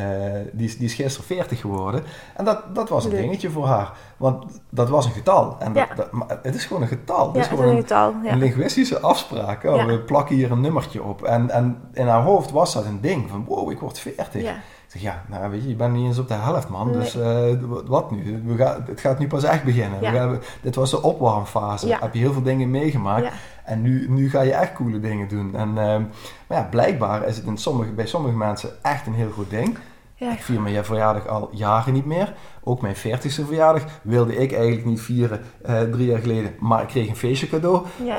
die, 0.54 0.66
is, 0.68 0.78
die 0.78 0.86
is 0.86 0.94
gisteren 0.94 1.28
40 1.28 1.60
geworden. 1.62 2.04
En 2.36 2.46
dat, 2.46 2.76
dat 2.76 2.90
was 2.90 3.06
een 3.06 3.12
Leuk. 3.12 3.20
dingetje 3.22 3.50
voor 3.50 3.66
haar. 3.66 3.92
Want 4.18 4.62
dat 4.70 4.90
was 4.90 5.06
een 5.06 5.12
getal. 5.12 5.56
En 5.60 5.74
dat, 5.74 5.88
Ja. 5.90 5.96
dat- 5.96 6.12
maar 6.12 6.40
het 6.44 6.56
is 6.56 6.66
gewoon 6.66 6.82
een 6.82 6.88
getal. 6.88 7.26
Het 7.26 7.36
Ja, 7.36 7.42
is 7.42 7.48
het 7.48 7.54
is 7.58 7.60
gewoon 7.64 7.76
een 7.76 7.82
getal. 7.82 8.14
een 8.24 8.38
linguïstische 8.38 9.00
afspraak. 9.00 9.64
Oh. 9.64 9.86
We 9.86 10.00
plakken 10.00 10.36
hier 10.36 10.52
een 10.52 10.62
nummertje 10.62 11.04
op. 11.04 11.24
En, 11.24 11.50
en 11.50 11.78
in 11.94 12.08
haar 12.08 12.22
hoofd 12.24 12.52
was 12.52 12.74
dat 12.74 12.86
een 12.86 13.02
ding 13.02 13.30
van, 13.30 13.46
wow, 13.48 13.72
ik 13.72 13.80
word 13.80 14.00
40. 14.00 14.56
Zeg, 14.88 15.02
ja, 15.02 15.24
nou 15.30 15.52
weet 15.52 15.62
je, 15.64 15.70
je 15.70 15.76
bent 15.76 15.94
niet 15.94 16.06
eens 16.06 16.18
op 16.20 16.28
de 16.28 16.34
helft, 16.34 16.70
man. 16.70 16.88
Nee. 16.90 17.00
Dus 17.00 17.16
eh, 17.16 17.44
wat 17.86 18.12
nu? 18.12 18.42
We 18.46 18.56
gaan, 18.56 18.84
het 18.88 19.00
gaat 19.00 19.20
nu 19.20 19.28
pas 19.28 19.44
echt 19.44 19.64
beginnen. 19.64 20.02
Ja. 20.02 20.12
We 20.12 20.18
gaan- 20.18 20.40
dit 20.62 20.76
was 20.76 20.90
de 20.92 21.02
opwarmfase. 21.04 21.88
Ja. 21.88 21.98
Heb 22.02 22.14
je 22.14 22.20
heel 22.20 22.34
veel 22.34 22.42
dingen 22.42 22.72
meegemaakt. 22.72 23.24
Ja. 23.26 23.32
En 23.66 23.82
nu, 23.82 24.06
nu 24.10 24.30
ga 24.30 24.42
je 24.42 24.54
echt 24.54 24.74
coole 24.74 25.00
dingen 25.00 25.28
doen. 25.28 25.56
En, 25.56 25.68
ehm, 25.78 26.02
maar 26.48 26.58
ja, 26.58 26.68
blijkbaar 26.72 27.28
is 27.28 27.38
het 27.38 27.46
in 27.46 27.58
sommige, 27.58 27.92
bij 27.92 28.08
sommige 28.08 28.36
mensen 28.36 28.70
echt 28.82 29.08
een 29.08 29.14
heel 29.14 29.30
goed 29.32 29.50
ding. 29.50 29.78
Ja. 30.16 30.32
Ik 30.32 30.40
vier 30.42 30.62
mijn 30.62 30.86
verjaardag 30.86 31.28
al 31.28 31.50
jaren 31.52 31.94
niet 31.94 32.06
meer. 32.06 32.34
Ook 32.64 32.82
mijn 32.82 32.96
40ste 32.96 33.46
verjaardag 33.46 33.84
wilde 34.02 34.36
ik 34.36 34.52
eigenlijk 34.54 34.86
niet 34.86 35.02
vieren 35.02 35.42
eh, 35.64 35.82
drie 35.82 36.06
jaar 36.08 36.20
geleden. 36.20 36.52
Maar 36.60 36.82
ik 36.82 36.88
kreeg 36.88 37.10
een 37.10 37.16
feestje 37.16 37.48
cadeau. 37.50 37.86
Ja. 38.06 38.18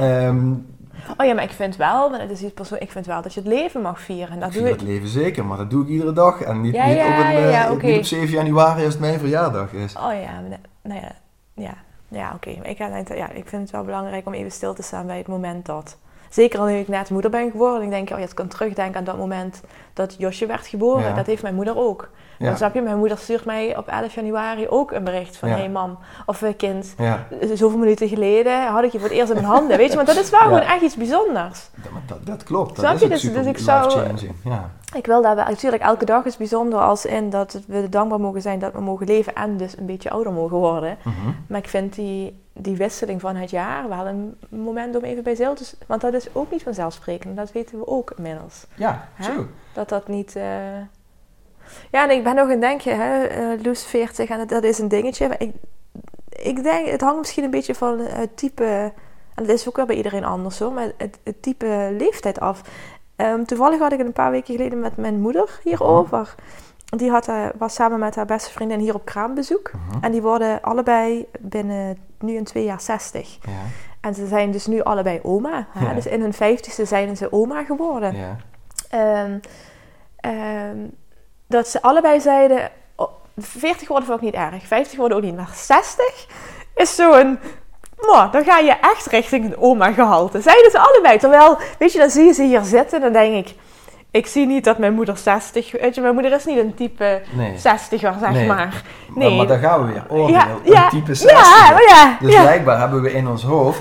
Oh 1.17 1.27
ja, 1.27 1.35
maar 1.35 1.45
ik 1.45 1.51
vind 1.51 1.77
wel, 1.77 2.11
maar 2.11 2.21
het 2.21 2.31
is 2.31 2.43
iets 2.43 2.53
persoon, 2.53 2.79
ik 2.81 2.91
vind 2.91 3.07
wel 3.07 3.23
dat 3.23 3.35
je 3.35 3.41
het 3.41 3.49
leven 3.49 3.83
mag 3.83 4.01
vieren. 4.01 4.33
En 4.35 4.41
dat 4.41 4.49
ik 4.49 4.55
doe 4.55 4.63
vier 4.63 4.73
ik. 4.73 4.81
het 4.81 4.89
leven 4.89 5.09
zeker, 5.09 5.45
maar 5.45 5.57
dat 5.57 5.71
doe 5.71 5.83
ik 5.83 5.89
iedere 5.89 6.13
dag. 6.13 6.41
En 6.43 6.61
niet, 6.61 6.75
Ja, 6.75 6.87
niet, 6.87 6.97
ja, 6.97 7.07
op, 7.07 7.13
een, 7.37 7.51
ja, 7.51 7.65
eh, 7.67 7.83
niet 7.83 7.99
op 7.99 8.05
7 8.05 8.29
januari 8.29 8.85
als 8.85 8.93
het 8.93 9.03
mijn 9.03 9.19
verjaardag 9.19 9.73
is. 9.73 9.97
Oh 9.97 10.13
ja, 10.23 10.41
nou 10.83 11.01
ja, 11.01 11.13
ja, 11.55 11.75
ja 12.09 12.33
oké. 12.35 12.55
Maar 12.59 12.69
Ik, 12.69 12.77
ga- 12.77 13.15
ja, 13.15 13.31
ik 13.31 13.49
vind 13.49 13.63
het 13.63 13.71
wel 13.71 13.85
belangrijk 13.85 14.27
om 14.27 14.35
even 14.35 14.53
stil 14.53 14.75
te 14.75 14.83
staan 14.83 15.07
bij 15.07 15.19
het 15.19 15.27
moment 15.29 15.67
dat. 15.67 15.97
Zeker 16.31 16.65
nu 16.65 16.73
ik 16.79 16.89
net 16.89 17.11
moeder 17.11 17.31
ben 17.31 17.51
geworden. 17.51 17.83
Ik 17.83 17.91
denk, 17.91 18.11
oh, 18.11 18.19
je 18.19 18.35
kan 18.35 18.49
terugdenken 18.49 18.99
aan 18.99 19.05
dat 19.05 19.17
moment 19.17 19.63
dat 19.93 20.15
Josje 20.19 20.47
werd 20.47 20.67
geboren. 20.67 21.15
Dat 21.15 21.27
heeft 21.27 21.43
mijn 21.43 21.55
moeder 21.55 21.77
ook. 21.77 22.11
Ja. 22.39 22.47
Dan 22.47 22.57
snap 22.57 22.75
je, 22.75 22.81
mijn 22.81 22.99
moeder 22.99 23.19
stuurt 23.19 23.45
mij 23.45 23.77
op 23.77 23.89
11 23.89 24.15
januari 24.15 24.69
ook 24.69 24.93
een 24.93 25.05
bericht 25.05 25.37
van... 25.37 25.49
Ja. 25.49 25.55
Hé 25.55 25.61
hey 25.61 25.71
mam, 25.71 25.99
of 26.27 26.43
eh, 26.43 26.57
kind, 26.57 26.95
Ja, 26.99 27.27
zoveel 27.55 27.79
minuten 27.79 28.09
geleden 28.09 28.67
had 28.67 28.85
ik 28.85 28.93
je 28.93 28.99
voor 28.99 29.09
het 29.09 29.17
eerst 29.17 29.31
in 29.31 29.37
mijn 29.37 29.49
handen. 29.49 29.77
Weet 29.77 29.91
je, 29.91 29.95
want 29.97 30.07
dat 30.07 30.17
is 30.17 30.31
wel 30.31 30.41
gewoon 30.41 30.61
echt 30.61 30.83
iets 30.83 30.97
bijzonders. 30.97 31.69
dat, 31.75 31.93
dat, 32.07 32.27
dat 32.27 32.43
klopt. 32.43 32.77
Dat 32.77 32.85
Snap 32.85 32.99
je? 32.99 33.09
Dus- 33.09 33.33
dus 33.33 33.47
ik 33.47 33.59
zou-. 33.59 34.03
Ik 34.95 35.07
wil 35.07 35.23
daar 35.23 35.37
wel, 35.37 35.45
natuurlijk, 35.45 35.83
elke 35.83 36.05
dag 36.05 36.25
is 36.25 36.37
bijzonder 36.37 36.81
als 36.81 37.07
in 37.07 37.31
dat 37.31 37.61
we 37.67 37.89
dankbaar 37.89 38.21
mogen 38.21 38.43
zijn 38.43 38.59
dat 38.59 38.73
we 38.73 38.81
mogen 38.81 39.07
leven 39.07 39.35
en 39.35 39.57
dus 39.57 39.79
een 39.79 39.87
beetje 39.87 40.11
ouder 40.11 40.33
mogen 40.33 40.57
worden. 40.57 40.97
Mhm. 41.05 41.15
Maar 41.47 41.59
ik 41.59 41.69
vind 41.69 41.95
die, 41.95 42.43
die 42.53 42.77
wisseling 42.77 43.21
van 43.21 43.37
het 43.37 43.51
jaar 43.51 43.89
wel 43.89 44.07
een 44.07 44.37
moment 44.49 44.97
om 44.97 45.05
even 45.05 45.23
bij 45.23 45.35
stil 45.35 45.55
te... 45.55 45.65
Want 45.87 46.01
dat 46.01 46.13
is 46.15 46.27
ook 46.33 46.51
niet 46.51 46.63
vanzelfsprekend. 46.63 47.37
Dat 47.37 47.53
weten 47.53 47.79
we 47.79 47.87
ook 47.87 48.13
inmiddels. 48.17 48.67
Ja, 48.75 49.09
true. 49.21 49.47
Dat 49.73 49.89
dat 49.89 50.09
niet... 50.09 50.37
eh, 50.37 50.45
Ja, 51.91 52.05
en 52.09 52.17
ik 52.17 52.25
ben 52.25 52.35
nog 52.35 52.49
een 52.49 52.61
denkje, 52.61 52.91
hè. 52.93 53.25
eh 53.25 53.63
Loes 53.63 53.85
40 53.85 54.29
en 54.29 54.47
dat, 54.47 54.65
is 54.65 54.79
een 54.79 54.89
dingetje. 54.89 55.29
Maar 55.29 55.41
ik, 55.41 55.55
ik 56.29 56.63
denk, 56.63 56.89
het 56.89 57.01
hangt 57.01 57.19
misschien 57.19 57.45
een 57.45 57.51
beetje 57.51 57.75
van 57.75 57.99
het 57.99 58.37
type... 58.37 58.93
En 59.35 59.45
dat 59.45 59.55
is 59.55 59.69
ook 59.69 59.77
wel 59.77 59.87
bij 59.87 59.97
iedereen 59.97 60.25
anders 60.25 60.59
hoor. 60.59 60.73
Maar 60.73 60.93
het, 60.97 61.19
het 61.25 61.43
type 61.43 61.95
leeftijd 61.99 62.41
af. 62.41 62.63
Ehm, 63.17 63.45
toevallig 63.45 63.79
had 63.79 63.93
ik 63.93 63.99
het 63.99 64.07
een 64.07 64.13
paar 64.13 64.31
weken 64.31 64.55
geleden 64.55 64.81
met 64.81 64.97
mijn 64.97 65.21
moeder 65.21 65.61
hierover. 65.63 66.35
die 66.97 67.11
had, 67.11 67.29
eh, 67.29 67.47
was 67.59 67.75
samen 67.75 67.99
met 67.99 68.17
haar 68.17 68.27
beste 68.27 68.51
vriendin 68.51 68.79
hier 68.81 68.95
op 68.95 69.05
kraambezoek. 69.05 69.73
Mhm. 69.73 70.05
En 70.05 70.13
die 70.13 70.23
worden 70.23 70.63
allebei 70.63 71.27
binnen 71.41 71.99
nu 72.19 72.37
een 72.37 72.45
twee 72.45 72.65
jaar 72.65 72.81
60. 72.81 73.39
Ja, 73.43 73.51
En 74.01 74.15
ze 74.15 74.27
zijn 74.27 74.51
dus 74.51 74.67
nu 74.67 74.83
allebei 74.83 75.21
oma. 75.23 75.67
Hè? 75.71 75.87
Ja. 75.87 75.95
Dus 75.95 76.07
in 76.07 76.21
hun 76.21 76.33
vijftigste 76.33 76.85
zijn 76.85 77.17
ze 77.17 77.33
oma 77.33 77.65
geworden. 77.65 78.17
ja. 78.17 78.37
Ehm, 78.91 79.39
ehm, 80.17 80.77
dat 81.49 81.69
ze 81.69 81.83
allebei 81.83 82.21
zeiden... 82.21 82.71
oh, 82.97 83.09
40 83.37 83.89
worden 83.89 84.07
vind 84.09 84.19
ik 84.19 84.25
niet 84.25 84.35
erg. 84.35 84.67
50 84.67 84.99
worden 84.99 85.17
ook 85.17 85.23
niet. 85.23 85.37
Maar 85.37 85.51
60 85.55 86.27
is 86.75 86.95
zo'n... 86.95 87.39
Dan 88.33 88.45
ga 88.45 88.59
je 88.59 88.77
echt 88.81 89.07
richting 89.07 89.45
een 89.45 89.59
oma-gehalte. 89.59 90.41
Zeiden 90.41 90.71
ze 90.71 90.79
allebei. 90.79 91.19
Terwijl, 91.19 91.59
weet 91.79 91.93
je, 91.93 91.99
dan 91.99 92.11
zie 92.11 92.25
je 92.25 92.33
ze 92.33 92.43
hier 92.43 92.63
zitten. 92.63 92.97
En 92.97 93.13
dan 93.13 93.23
denk 93.23 93.47
ik... 93.47 93.55
Ik 94.11 94.27
zie 94.27 94.47
niet 94.47 94.65
dat 94.65 94.79
mijn 94.79 94.95
moeder 94.95 95.17
60... 95.17 95.73
Weet 95.81 95.95
je, 95.95 96.01
mijn 96.01 96.15
moeder 96.15 96.33
is 96.33 96.45
niet 96.45 96.59
een 96.59 96.75
type 96.75 97.23
Nee. 97.33 97.53
60er, 97.57 97.59
zeg 98.21 98.31
Nee. 98.31 98.47
maar. 98.47 98.57
Maar, 98.57 98.83
Nee. 99.15 99.37
maar 99.37 99.47
daar 99.47 99.59
gaan 99.59 99.87
we 99.87 99.93
weer. 99.93 100.05
Oordeel, 100.09 100.35
Ja, 100.65 100.85
een 100.85 100.89
type 100.91 101.15
60. 101.15 101.31
Ja, 101.41 101.71
maar 101.71 101.83
ja. 101.83 102.17
Dus 102.21 102.35
blijkbaar 102.41 102.79
hebben 102.79 103.03
we 103.03 103.13
in 103.13 103.29
ons 103.29 103.43
hoofd 103.43 103.81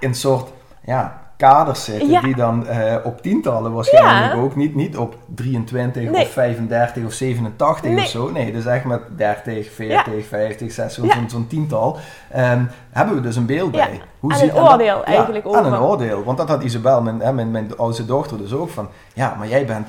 een 0.00 0.14
soort 0.14 0.48
ja, 0.84 1.21
kaders 1.48 1.84
zitten 1.84 2.08
Ja. 2.10 2.20
die 2.20 2.36
dan 2.36 2.66
eh, 2.66 2.94
op 3.04 3.22
tientallen 3.22 3.72
waarschijnlijk 3.72 4.32
Ja. 4.34 4.40
ook 4.40 4.56
niet, 4.56 4.74
niet 4.74 4.96
op 4.96 5.16
23 5.34 6.10
Nee. 6.10 6.22
of 6.22 6.30
35 6.32 7.04
of 7.04 7.12
87 7.12 7.90
Nee. 7.90 7.96
of 8.04 8.06
zo. 8.10 8.30
Nee, 8.30 8.52
dus 8.52 8.64
echt 8.66 8.84
met 8.84 9.00
30, 9.16 9.70
40, 9.74 10.26
50, 10.26 10.72
60, 10.72 11.04
Ja. 11.04 11.14
zo'n 11.28 11.46
tiental. 11.46 11.96
ehm, 12.30 12.62
hebben 12.90 13.14
we 13.14 13.20
dus 13.20 13.36
een 13.36 13.46
beeld 13.46 13.70
bij. 13.70 14.00
En 14.30 14.36
zie- 14.36 14.48
een 14.48 14.54
dat- 14.54 14.70
oordeel 14.70 14.96
ja, 14.98 15.04
eigenlijk 15.04 15.44
En 15.44 15.50
een 15.52 15.64
over. 15.66 15.80
oordeel. 15.82 16.24
Want 16.24 16.38
dat 16.38 16.48
had 16.48 16.62
Isabel, 16.62 17.02
mijn, 17.02 17.20
hè, 17.20 17.32
mijn, 17.32 17.50
mijn 17.50 17.76
oudste 17.76 18.04
dochter, 18.06 18.38
dus 18.38 18.52
ook 18.52 18.70
van. 18.70 18.88
Ja, 19.14 19.34
maar 19.38 19.48
jij 19.48 19.66
bent 19.66 19.88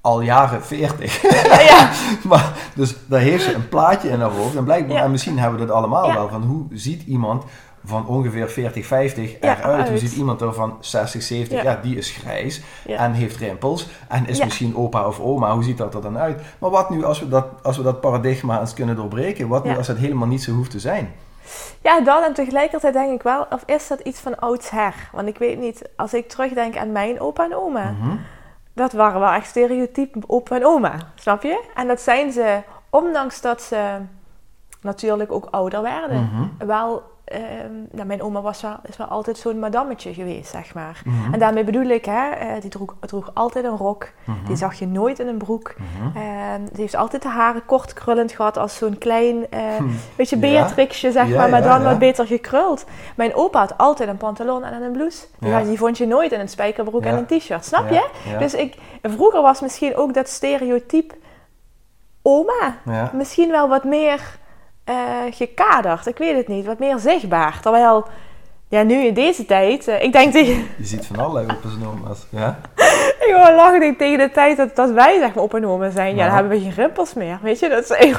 al 0.00 0.20
jaren 0.20 0.62
40. 0.64 1.22
Ja, 1.22 1.60
ja. 1.60 1.90
Maar, 2.28 2.52
dus 2.74 2.94
daar 3.06 3.20
heeft 3.20 3.44
ze 3.44 3.54
een 3.54 3.68
plaatje 3.68 4.08
in 4.08 4.20
haar 4.20 4.30
hoofd. 4.30 4.56
En 4.56 4.64
blijkbaar, 4.64 4.96
Ja. 4.96 5.02
en 5.02 5.10
misschien 5.10 5.38
hebben 5.38 5.60
we 5.60 5.66
dat 5.66 5.74
allemaal 5.76 6.12
wel. 6.12 6.28
Van 6.28 6.42
hoe 6.42 6.62
ziet 6.72 7.02
iemand 7.06 7.44
van 7.84 8.06
ongeveer 8.06 8.50
40, 8.50 8.86
50 8.86 9.30
Ja, 9.30 9.38
eruit? 9.40 9.82
Hoe 9.82 9.90
uit. 9.90 10.00
ziet 10.00 10.12
iemand 10.16 10.40
er 10.40 10.54
van 10.54 10.76
60, 10.80 11.22
70? 11.22 11.62
Ja. 11.62 11.70
Ja, 11.70 11.78
die 11.82 11.96
is 11.96 12.10
grijs 12.10 12.62
Ja. 12.86 12.96
en 12.98 13.12
heeft 13.12 13.36
rimpels. 13.36 13.88
En 14.08 14.26
is 14.26 14.44
misschien 14.44 14.76
opa 14.76 15.06
of 15.06 15.20
oma. 15.20 15.52
Hoe 15.54 15.62
ziet 15.64 15.78
dat 15.78 15.94
er 15.94 16.02
dan 16.02 16.18
uit? 16.18 16.40
Maar 16.58 16.70
wat 16.70 16.90
nu 16.90 17.04
als 17.04 17.20
we 17.20 17.28
dat, 17.28 17.46
als 17.62 17.76
we 17.76 17.82
dat 17.82 18.00
paradigma 18.00 18.60
eens 18.60 18.74
kunnen 18.74 18.96
doorbreken? 18.96 19.48
Wat 19.48 19.64
nu 19.64 19.76
als 19.76 19.86
het 19.86 19.98
helemaal 19.98 20.28
niet 20.28 20.42
zo 20.42 20.52
hoeft 20.52 20.70
te 20.70 20.78
zijn? 20.80 21.12
Ja, 21.82 22.00
dat 22.00 22.24
en 22.24 22.34
tegelijkertijd 22.34 22.92
denk 22.92 23.12
ik 23.12 23.22
wel, 23.22 23.46
of 23.50 23.62
is 23.66 23.88
dat 23.88 24.00
iets 24.00 24.20
van 24.20 24.38
oudsher? 24.38 24.94
Want 25.12 25.28
ik 25.28 25.38
weet 25.38 25.58
niet, 25.58 25.82
als 25.96 26.14
ik 26.14 26.28
terugdenk 26.28 26.76
aan 26.76 26.92
mijn 26.92 27.20
opa 27.20 27.44
en 27.44 27.54
oma, 27.56 27.90
Mhm. 27.90 28.16
dat 28.74 28.92
waren 28.92 29.20
wel 29.20 29.32
echt 29.32 29.46
stereotype 29.46 30.18
opa 30.26 30.56
en 30.56 30.66
oma, 30.66 30.94
snap 31.14 31.42
je? 31.42 31.64
En 31.74 31.86
dat 31.86 32.00
zijn 32.00 32.32
ze, 32.32 32.62
ondanks 32.90 33.40
dat 33.40 33.62
ze 33.62 33.96
natuurlijk 34.80 35.32
ook 35.32 35.46
ouder 35.50 35.82
werden, 35.82 36.22
Mhm. 36.32 36.66
wel, 36.66 37.02
nou, 37.90 38.06
mijn 38.06 38.22
oma 38.22 38.40
was 38.40 38.60
wel, 38.62 38.76
is 38.88 38.96
wel 38.96 39.06
altijd 39.06 39.38
zo'n 39.38 39.58
madammetje 39.58 40.14
geweest, 40.14 40.50
zeg 40.50 40.74
maar. 40.74 41.02
Mhm. 41.04 41.32
En 41.32 41.38
daarmee 41.38 41.64
bedoel 41.64 41.84
ik, 41.86 42.04
hè, 42.04 42.30
eh, 42.30 42.60
die 42.60 42.70
droeg, 42.70 42.94
droeg 43.00 43.30
altijd 43.34 43.64
een 43.64 43.76
rok, 43.76 44.08
Mhm. 44.24 44.46
die 44.46 44.56
zag 44.56 44.74
je 44.74 44.86
nooit 44.86 45.18
in 45.18 45.26
een 45.28 45.38
broek. 45.38 45.74
Ehm, 46.14 46.60
die 46.72 46.80
heeft 46.80 46.94
altijd 46.94 47.22
de 47.22 47.28
haren 47.28 47.64
kort 47.64 47.92
krullend 47.92 48.32
gehad 48.32 48.56
als 48.56 48.76
zo'n 48.76 48.98
klein, 48.98 49.50
eh 49.50 49.60
Hm. 49.76 49.84
beetje 50.16 50.36
Ja. 50.38 50.40
Beatrixje, 50.42 51.12
zeg 51.12 51.28
Ja, 51.28 51.36
maar, 51.36 51.48
maar 51.50 51.62
ja, 51.62 51.68
dan 51.68 51.80
ja. 51.82 51.88
wat 51.88 51.98
beter 51.98 52.26
gekruld. 52.26 52.84
Mijn 53.16 53.34
opa 53.34 53.58
had 53.58 53.74
altijd 53.78 54.08
een 54.08 54.16
pantalon 54.16 54.64
en 54.64 54.82
een 54.82 54.92
blouse. 54.92 55.26
Die, 55.38 55.64
die 55.64 55.78
vond 55.78 55.98
je 55.98 56.06
nooit 56.06 56.32
in 56.32 56.40
een 56.40 56.48
spijkerbroek 56.48 57.02
en 57.04 57.16
een 57.16 57.38
t-shirt, 57.38 57.64
snap 57.64 57.90
je? 57.90 58.08
Dus 58.38 58.54
ik, 58.54 58.74
vroeger 59.02 59.42
was 59.42 59.60
misschien 59.60 59.96
ook 59.96 60.14
dat 60.14 60.28
stereotype 60.28 61.14
oma 62.22 62.76
misschien 63.12 63.50
wel 63.50 63.68
wat 63.68 63.84
meer 63.84 64.38
eh, 64.88 64.94
gekaderd. 65.30 66.06
Ik 66.06 66.18
weet 66.18 66.36
het 66.36 66.48
niet, 66.48 66.66
wat 66.66 66.78
meer 66.78 66.98
zichtbaar. 66.98 67.60
Terwijl, 67.60 68.06
ja, 68.68 68.82
nu 68.82 68.94
in 69.06 69.14
deze 69.14 69.46
tijd, 69.46 69.88
eh, 69.88 70.02
ik 70.02 70.12
denk 70.12 70.32
tegen... 70.32 70.66
Je 70.76 70.84
ziet 70.84 71.06
van 71.06 71.16
allerlei 71.18 71.46
opa's 71.46 71.72
en 71.80 71.86
oma's. 71.88 72.26
Ja? 72.30 72.58
Ik 73.28 73.34
hoor 73.34 73.52
lachen 73.54 73.80
denk, 73.80 73.98
tegen 73.98 74.18
de 74.18 74.30
tijd 74.30 74.56
dat, 74.56 74.76
dat 74.76 74.90
wij 74.90 75.18
zeg 75.18 75.34
maar 75.34 75.42
zijn. 75.92 76.14
Ja, 76.16 76.20
Ja. 76.22 76.26
dan 76.26 76.34
hebben 76.34 76.52
we 76.58 76.64
geen 76.64 76.74
rimpels 76.74 77.14
meer. 77.14 77.38
Weet 77.42 77.58
je, 77.58 77.68
dat 77.68 77.82
is. 77.98 78.14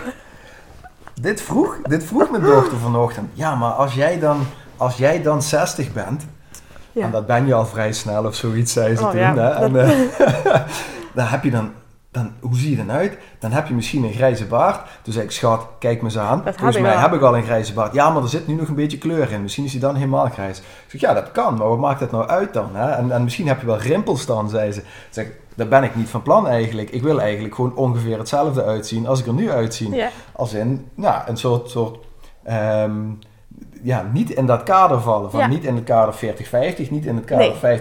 Dit 1.21 1.41
vroeg, 1.41 1.77
dit 1.83 2.03
vroeg 2.03 2.29
mijn 2.29 2.43
dochter 2.43 2.77
vanochtend. 2.77 3.29
Ja, 3.33 3.55
maar 3.55 3.71
als 3.71 3.93
jij 3.93 4.19
dan, 4.19 4.45
als 4.77 4.97
jij 4.97 5.21
dan 5.21 5.41
60 5.41 5.93
bent, 5.93 6.25
Ja. 6.91 7.03
en 7.05 7.11
dat 7.11 7.25
ben 7.27 7.47
je 7.47 7.53
al 7.53 7.65
vrij 7.65 7.91
snel 7.93 8.25
of 8.25 8.35
zoiets, 8.35 8.73
zei 8.73 8.95
ze 8.95 9.03
Oh, 9.03 9.09
toen. 9.09 9.19
ja, 9.19 9.33
Hè? 9.35 9.49
En, 9.49 9.73
dat- 9.73 9.85
eh, 10.17 10.61
dan 11.15 11.25
heb 11.25 11.43
je 11.43 11.51
dan, 11.51 11.71
dan, 12.12 12.32
hoe 12.39 12.56
zie 12.56 12.70
je 12.70 12.78
dan 12.78 12.92
uit? 12.92 13.18
Dan 13.39 13.51
heb 13.51 13.68
je 13.68 13.74
misschien 13.74 14.04
een 14.04 14.13
grijze 14.13 14.46
baard. 14.46 14.89
Toen 15.01 15.13
zei 15.13 15.25
ik, 15.25 15.32
schat, 15.32 15.68
kijk 15.80 15.98
me 15.98 16.04
eens 16.04 16.18
aan. 16.18 16.42
Volgens 16.44 16.80
mij 16.80 16.92
wel. 16.92 17.00
heb 17.00 17.13
ik 17.13 17.22
al 17.22 17.38
een 17.38 17.44
grijze 17.44 17.74
baard. 17.74 17.94
Ja, 17.94 18.10
maar 18.10 18.22
er 18.24 18.30
zit 18.30 18.48
nu 18.48 18.54
nog 18.54 18.68
een 18.68 18.75
beetje 18.75 18.98
kleur 18.98 19.32
in. 19.32 19.42
Misschien 19.42 19.66
is 19.66 19.72
hij 19.72 19.82
dan 19.82 19.96
helemaal 19.96 20.30
grijs. 20.30 20.58
Ik 20.60 20.66
zeg, 20.88 21.01
ja, 21.01 21.13
dat 21.13 21.32
kan, 21.32 21.56
maar 21.58 21.68
wat 21.68 21.78
maakt 21.78 22.00
dat 22.00 22.12
nou 22.12 22.28
uit 22.28 22.54
dan? 22.54 22.70
Hè? 22.74 22.92
En, 22.92 23.12
en 23.12 23.24
misschien 23.24 23.48
heb 23.48 23.60
je 23.60 23.66
wel 23.66 23.78
rimpels 23.80 24.25
dan, 24.25 24.50
zei 24.50 24.72
ze. 24.72 24.80
Ik 24.80 24.86
zeg, 25.10 25.28
daar 25.56 25.68
ben 25.68 25.84
ik 25.84 25.96
niet 25.96 26.10
van 26.10 26.22
plan 26.22 26.48
eigenlijk. 26.48 26.89
Ik 26.89 27.01
wil 27.01 27.22
eigenlijk 27.22 27.56
gewoon 27.56 27.75
ongeveer 27.75 28.18
hetzelfde 28.18 28.63
uitzien 28.63 29.08
als 29.08 29.20
ik 29.20 29.25
er 29.28 29.34
nu 29.34 29.51
uitzie. 29.51 29.96
Ja. 29.96 30.10
Als 30.32 30.54
in, 30.54 30.88
nou, 30.96 31.22
een 31.28 31.38
soort, 31.38 31.70
soort 31.70 31.98
ehm, 32.44 32.94
ja, 33.82 34.10
niet 34.13 34.30
in 34.30 34.46
dat 34.46 34.63
kader 34.63 35.01
vallen. 35.01 35.32
Van 35.32 35.39
Ja. 35.39 35.48
niet 35.48 35.63
in 35.63 35.75
het 35.75 35.84
kader 35.84 36.13
40-50, 36.13 36.89
niet 36.89 37.06
in 37.06 37.16
het 37.16 37.25
kader 37.25 37.56
Nee. 37.62 37.80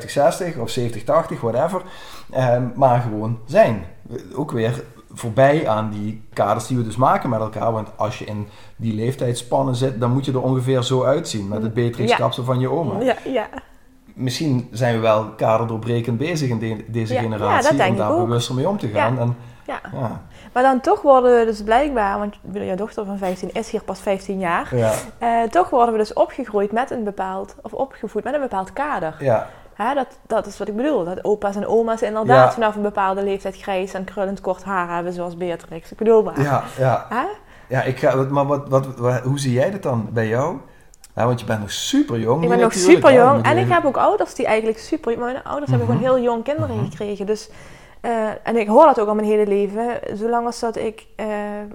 50-60 0.54 0.58
of 0.58 0.70
70-80, 0.70 1.40
whatever. 1.40 1.82
Ehm, 2.30 2.62
maar 2.74 3.00
gewoon 3.00 3.38
zijn. 3.46 3.84
Ook 4.34 4.50
weer 4.50 4.84
voorbij 5.12 5.68
aan 5.68 5.90
die 5.90 6.22
kaders 6.32 6.66
die 6.66 6.76
we 6.76 6.82
dus 6.84 6.96
maken 6.96 7.30
met 7.30 7.40
elkaar. 7.40 7.72
Want 7.72 7.88
als 7.96 8.18
je 8.18 8.24
in 8.24 8.48
die 8.76 8.94
leeftijdspannen 8.94 9.74
zit, 9.74 10.00
dan 10.00 10.10
moet 10.12 10.24
je 10.24 10.32
er 10.32 10.42
ongeveer 10.42 10.82
zo 10.82 11.02
uitzien. 11.04 11.48
Met 11.48 11.62
het 11.62 11.74
betere 11.74 12.06
Ja. 12.08 12.16
kapsel 12.16 12.44
van 12.44 12.60
je 12.60 12.70
oma. 12.70 13.00
Ja, 13.00 13.16
ja. 13.24 13.46
Misschien 14.14 14.68
zijn 14.70 14.94
we 14.94 15.00
wel 15.00 15.24
kaderdoorbrekend 15.36 16.18
bezig 16.18 16.48
in 16.50 16.58
de- 16.58 16.84
deze 16.88 17.14
Ja, 17.14 17.20
generatie. 17.20 17.88
om 17.88 17.96
daar 17.96 18.10
ook. 18.12 18.26
bewuster 18.26 18.54
mee 18.54 18.68
om 18.68 18.78
te 18.78 18.88
gaan. 18.88 19.14
Ja. 19.14 19.20
En, 19.20 19.36
ja. 19.66 19.80
ja, 19.92 20.22
Maar 20.52 20.62
dan 20.62 20.80
toch 20.80 21.02
worden 21.02 21.38
we 21.38 21.44
dus 21.44 21.62
blijkbaar, 21.62 22.18
want 22.18 22.34
jouw 22.52 22.74
dochter 22.76 23.04
van 23.04 23.18
15 23.18 23.50
is 23.52 23.70
hier 23.70 23.82
pas 23.82 24.00
15 24.00 24.38
jaar. 24.38 24.76
ja, 24.76 24.92
eh, 25.18 25.42
toch 25.50 25.70
worden 25.70 25.92
we 25.92 25.98
dus 25.98 26.12
opgegroeid 26.12 26.72
met 26.72 26.90
een 26.90 27.04
bepaald, 27.04 27.56
of 27.62 27.72
opgevoed 27.72 28.24
met 28.24 28.34
een 28.34 28.40
bepaald 28.40 28.72
kader. 28.72 29.16
ja. 29.18 29.48
Hè, 29.82 29.94
dat, 29.94 30.06
dat 30.26 30.46
is 30.46 30.58
wat 30.58 30.68
ik 30.68 30.76
bedoel. 30.76 31.04
Dat 31.04 31.24
opa's 31.24 31.56
en 31.56 31.66
oma's 31.66 32.02
inderdaad 32.02 32.46
Ja. 32.48 32.52
vanaf 32.52 32.76
een 32.76 32.82
bepaalde 32.82 33.22
leeftijd 33.22 33.56
grijs 33.56 33.92
en 33.94 34.04
krullend 34.04 34.40
kort 34.40 34.64
haar 34.64 34.94
hebben, 34.94 35.12
zoals 35.12 35.36
Beatrix. 35.36 35.90
Ik 35.90 35.98
bedoel 35.98 36.22
maar. 36.22 36.40
ja, 36.42 36.62
ja. 36.78 37.06
Hè? 37.08 37.24
Ja, 37.68 37.82
ik 37.82 37.98
ga, 37.98 38.14
maar 38.14 38.46
wat, 38.46 38.68
wat, 38.68 38.86
wat- 38.96 39.20
hoe 39.20 39.38
zie 39.38 39.52
jij 39.52 39.70
dat 39.70 39.82
dan 39.82 40.08
bij 40.12 40.28
jou? 40.28 40.56
Ja, 41.14 41.26
want 41.26 41.40
je 41.40 41.46
bent 41.46 41.60
nog 41.60 41.70
super 41.70 42.18
jong. 42.18 42.42
Ik 42.42 42.48
ben 42.48 42.58
nog 42.58 42.72
super 42.72 43.12
jong 43.12 43.44
en 43.44 43.58
ik 43.58 43.68
heb 43.68 43.84
ook 43.84 43.96
ouders 43.96 44.34
die 44.34 44.46
eigenlijk 44.46 44.78
super... 44.78 45.18
maar 45.18 45.32
Mijn 45.32 45.44
ouders 45.44 45.70
hebben 45.70 45.88
Mhm. 45.88 45.96
gewoon 45.96 46.14
heel 46.16 46.24
jong 46.24 46.44
kinderen 46.44 46.76
Mhm. 46.76 46.84
gekregen. 46.90 47.26
Dus, 47.26 47.48
eh, 48.00 48.28
en 48.42 48.56
ik 48.56 48.66
hoor 48.68 48.84
dat 48.84 49.00
ook 49.00 49.08
al 49.08 49.14
mijn 49.14 49.26
hele 49.26 49.46
leven. 49.46 50.00
Zolang 50.12 50.46
als 50.46 50.60
dat 50.60 50.76
ik 50.76 51.06
eh, 51.16 51.26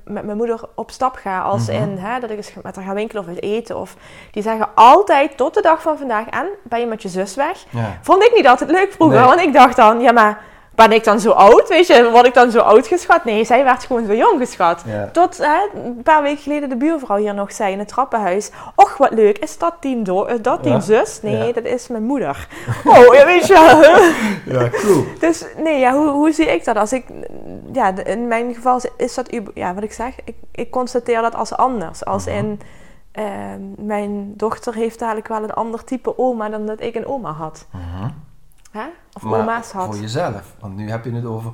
met 0.04 0.24
mijn 0.24 0.38
moeder 0.38 0.60
op 0.76 0.92
stap 0.92 1.16
ga. 1.16 1.42
Als 1.42 1.68
Mhm. 1.68 1.82
in 1.82 1.98
hè, 1.98 2.20
dat 2.20 2.30
ik 2.30 2.38
eens 2.38 2.54
met 2.64 2.76
haar 2.76 2.86
ga 2.86 2.94
winkelen 2.94 3.24
of 3.24 3.38
eten. 3.40 3.78
Of, 3.78 3.96
die 4.32 4.44
zeggen 4.44 4.68
altijd 4.76 5.38
tot 5.38 5.54
de 5.54 5.62
dag 5.62 5.82
van 5.82 5.98
vandaag... 5.98 6.28
En 6.30 6.48
ben 6.64 6.80
je 6.80 6.86
met 6.86 7.02
je 7.02 7.10
zus 7.10 7.36
weg? 7.36 7.66
Ja. 7.70 7.98
Vond 8.02 8.24
ik 8.24 8.32
niet 8.36 8.48
altijd 8.48 8.72
leuk 8.72 8.92
vroeger. 8.92 9.20
Nee. 9.20 9.28
Want 9.28 9.40
ik 9.42 9.54
dacht 9.54 9.76
dan, 9.76 10.00
ja 10.00 10.12
maar... 10.12 10.52
Ben 10.76 10.92
ik 10.92 11.04
dan 11.04 11.20
zo 11.20 11.32
oud? 11.32 11.68
Weet 11.70 11.88
je, 11.88 12.10
word 12.12 12.26
ik 12.26 12.34
dan 12.34 12.52
zo 12.52 12.60
oud 12.60 12.88
geschat? 12.88 13.26
Nee, 13.26 13.46
zij 13.46 13.64
werd 13.64 13.84
gewoon 13.84 14.06
zo 14.06 14.14
jong 14.14 14.40
geschat. 14.40 14.84
Ja. 14.86 15.10
Tot 15.12 15.38
hè, 15.38 15.80
een 15.84 16.02
paar 16.04 16.22
weken 16.22 16.42
geleden 16.44 16.70
de 16.70 16.76
buurvrouw 16.76 17.18
hier 17.18 17.34
nog 17.34 17.52
zei 17.52 17.72
in 17.72 17.80
het 17.80 17.88
trappenhuis. 17.88 18.52
Och, 18.76 18.98
wat 18.98 19.12
leuk. 19.14 19.38
Is 19.38 19.58
dat 19.58 19.74
die, 19.80 20.02
do- 20.02 20.24
is 20.26 20.42
dat 20.42 20.60
Ja. 20.64 20.80
zus? 20.80 21.22
Nee, 21.22 21.48
Ja. 21.48 21.52
dat 21.54 21.64
is 21.64 21.88
mijn 21.88 22.04
moeder. 22.04 22.48
Oh, 22.86 23.14
ja, 23.16 23.26
weet 23.26 23.48
je 23.48 23.54
ja, 24.46 24.70
cool. 24.70 25.04
Dus 25.20 25.46
nee, 25.58 25.80
ja, 25.80 25.94
hoe, 25.94 26.08
hoe 26.10 26.32
zie 26.32 26.46
ik 26.46 26.66
dat? 26.66 26.76
Als 26.78 26.94
ik, 26.94 27.06
ja, 27.74 27.96
in 28.06 28.28
mijn 28.28 28.54
geval 28.54 28.80
is 28.98 29.14
dat, 29.14 29.36
ja, 29.54 29.74
wat 29.74 29.84
ik 29.84 29.94
zeg, 29.94 30.14
ik, 30.26 30.36
ik 30.52 30.72
constateer 30.72 31.22
dat 31.22 31.36
als 31.36 31.56
anders. 31.58 32.06
Als 32.06 32.26
Mhm. 32.26 32.36
in, 32.36 32.60
ehm, 33.12 33.60
mijn 33.78 34.34
dochter 34.36 34.74
heeft 34.74 35.00
dadelijk 35.00 35.28
wel 35.28 35.44
een 35.44 35.54
ander 35.54 35.84
type 35.84 36.18
oma 36.18 36.50
dan 36.50 36.66
dat 36.66 36.82
ik 36.82 36.96
een 36.96 37.08
oma 37.08 37.32
had. 37.32 37.68
Mhm. 37.72 38.10
Of 39.16 39.22
Maar 39.22 39.40
oma's 39.40 39.72
had. 39.72 39.86
voor 39.86 39.96
jezelf. 39.96 40.42
Want 40.60 40.76
nu 40.76 40.90
heb 40.90 41.06
je 41.06 41.12
het 41.12 41.26
over 41.26 41.52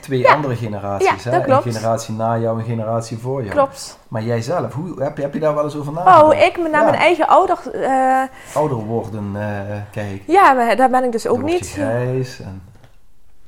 twee 0.00 0.18
Ja. 0.18 0.34
andere 0.34 0.56
generaties. 0.56 1.22
Ja, 1.24 1.30
hè? 1.30 1.40
klopt. 1.40 1.66
Een 1.66 1.72
generatie 1.72 2.14
na 2.14 2.38
jou, 2.38 2.58
een 2.58 2.64
generatie 2.64 3.18
voor 3.18 3.40
jou. 3.42 3.54
Klopt. 3.54 3.98
Maar 4.08 4.22
jij 4.22 4.42
zelf, 4.42 4.72
hoe, 4.72 5.02
heb, 5.02 5.16
je, 5.16 5.22
heb 5.22 5.34
je 5.34 5.40
daar 5.40 5.54
wel 5.54 5.64
eens 5.64 5.76
over 5.76 5.92
nagedacht? 5.92 6.22
Oh, 6.22 6.34
ik 6.40 6.58
met 6.62 6.70
naar 6.72 6.84
Ja. 6.84 6.90
mijn 6.90 7.02
eigen 7.02 7.28
ouders. 7.28 7.70
eh, 7.70 8.22
Ouder 8.54 8.76
worden, 8.76 9.30
eh, 9.34 9.76
kijk. 9.92 10.22
ja, 10.26 10.52
maar 10.52 10.76
daar 10.76 10.90
ben 10.90 11.04
ik 11.04 11.12
dus 11.12 11.26
ook 11.26 11.36
Dan 11.36 11.44
niet. 11.44 11.68
grijs 11.70 12.40
en 12.40 12.62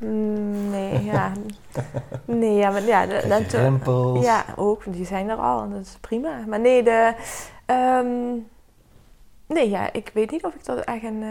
Mm, 0.01 0.71
Nee, 0.71 1.05
ja. 1.13 1.33
Nee, 2.25 2.55
ja, 2.55 2.71
maar 2.71 2.83
ja. 2.83 3.07
De, 3.07 3.25
dat- 3.29 3.53
rimpels. 3.53 4.25
ja, 4.25 4.45
ook. 4.57 4.83
Die 4.87 5.07
zijn 5.07 5.29
er 5.29 5.37
al 5.37 5.63
en 5.63 5.71
dat 5.71 5.81
is 5.81 5.97
prima. 6.01 6.31
Maar 6.49 6.61
nee, 6.61 6.83
de... 6.83 7.13
ehm, 7.67 8.07
nee, 9.47 9.71
ja, 9.71 9.93
ik 9.93 10.11
weet 10.15 10.31
niet 10.31 10.45
of 10.45 10.55
ik 10.55 10.65
dat 10.65 10.79
echt 10.79 11.03
een... 11.03 11.23
eh, 11.23 11.29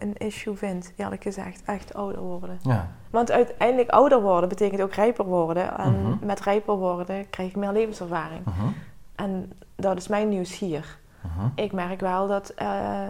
een 0.00 0.16
issue 0.16 0.54
vind, 0.56 0.92
eerlijk 0.96 1.22
gezegd. 1.22 1.62
Echt 1.64 1.94
ouder 1.94 2.20
worden. 2.20 2.58
Ja. 2.62 2.88
Want 3.10 3.30
uiteindelijk 3.30 3.88
ouder 3.90 4.20
worden 4.22 4.48
betekent 4.48 4.80
ook 4.80 4.92
rijper 4.94 5.24
worden. 5.24 5.78
En 5.78 6.00
Mhm. 6.02 6.26
met 6.26 6.40
rijper 6.40 6.74
worden 6.76 7.30
krijg 7.30 7.48
ik 7.48 7.56
meer 7.56 7.72
levenservaring. 7.72 8.44
Mhm. 8.44 8.66
En 9.14 9.52
dat 9.76 9.96
is 9.98 10.08
mijn 10.08 10.28
nieuws 10.28 10.58
hier. 10.58 10.98
Mhm. 11.20 11.46
Ik 11.54 11.72
merk 11.72 12.00
wel 12.00 12.26
dat 12.26 12.48
eh, 12.48 13.02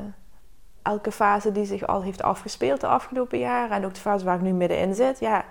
elke 0.82 1.12
fase 1.12 1.52
die 1.52 1.64
zich 1.64 1.86
al 1.86 2.02
heeft 2.02 2.22
afgespeeld 2.22 2.80
de 2.80 2.86
afgelopen 2.86 3.38
jaren... 3.38 3.76
en 3.76 3.84
ook 3.84 3.94
de 3.94 4.00
fase 4.00 4.24
waar 4.24 4.34
ik 4.36 4.40
nu 4.42 4.52
middenin 4.52 4.94
zit... 4.94 5.18
ja, 5.20 5.44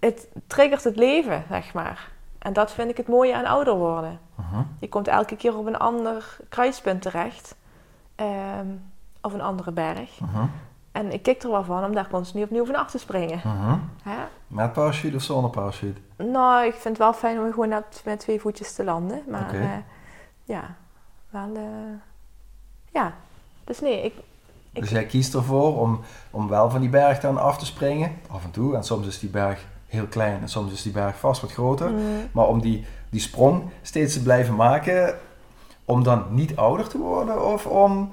het 0.00 0.28
triggert 0.46 0.84
het 0.84 0.96
leven, 0.96 1.44
zeg 1.50 1.72
maar. 1.74 2.10
En 2.38 2.52
dat 2.52 2.72
vind 2.72 2.90
ik 2.90 2.96
het 2.96 3.08
mooie 3.08 3.34
aan 3.34 3.44
ouder 3.44 3.74
worden. 3.74 4.18
Mhm. 4.34 4.62
Je 4.80 4.88
komt 4.88 5.08
elke 5.08 5.36
keer 5.36 5.56
op 5.56 5.66
een 5.66 5.78
ander 5.78 6.36
kruispunt 6.48 7.02
terecht. 7.02 7.56
ehm, 8.14 8.66
of 9.28 9.34
een 9.34 9.40
andere 9.46 9.72
berg. 9.72 10.20
Mhm. 10.20 10.44
En 10.92 11.12
ik 11.12 11.22
kijk 11.22 11.42
er 11.42 11.50
wel 11.50 11.64
van 11.64 11.84
om 11.84 11.94
daar 11.94 12.08
continu 12.08 12.42
opnieuw 12.42 12.64
van 12.64 12.74
af 12.74 12.90
te 12.90 12.98
springen. 12.98 13.40
Mhm. 13.44 13.78
Hè? 14.02 14.16
Met 14.46 14.72
parachute 14.72 15.16
of 15.16 15.22
zonder 15.22 15.50
parachute? 15.50 16.00
Nou, 16.16 16.66
ik 16.66 16.72
vind 16.72 16.84
het 16.84 16.98
wel 16.98 17.12
fijn 17.12 17.38
om 17.40 17.52
gewoon 17.52 17.82
met 18.04 18.18
twee 18.20 18.40
voetjes 18.40 18.72
te 18.74 18.84
landen. 18.84 19.22
Maar 19.28 19.54
eh, 19.54 19.68
ja, 20.44 20.74
wel... 21.30 21.54
eh, 21.56 21.62
ja, 22.92 23.14
dus 23.64 23.80
nee, 23.80 24.04
ik... 24.04 24.14
ik 24.72 24.80
Dus 24.80 24.90
jij 24.90 25.06
kiest 25.06 25.34
ervoor 25.34 25.80
om, 25.80 26.00
om 26.30 26.48
wel 26.48 26.70
van 26.70 26.80
die 26.80 26.90
berg 26.90 27.20
dan 27.20 27.38
af 27.38 27.58
te 27.58 27.66
springen, 27.66 28.12
af 28.30 28.44
en 28.44 28.50
toe. 28.50 28.76
En 28.76 28.84
soms 28.84 29.06
is 29.06 29.18
die 29.18 29.30
berg 29.30 29.66
heel 29.86 30.06
klein 30.06 30.40
en 30.40 30.48
soms 30.48 30.72
is 30.72 30.82
die 30.82 30.92
berg 30.92 31.18
vast 31.18 31.40
wat 31.40 31.52
groter. 31.52 31.90
Mm, 31.90 32.28
Maar 32.32 32.46
om 32.46 32.60
die, 32.60 32.86
die 33.10 33.20
sprong 33.20 33.62
steeds 33.82 34.12
te 34.12 34.22
blijven 34.22 34.54
maken, 34.54 35.18
om 35.84 36.02
dan 36.02 36.24
niet 36.30 36.56
ouder 36.56 36.88
te 36.88 36.98
worden 36.98 37.46
of 37.52 37.66
om 37.66 38.12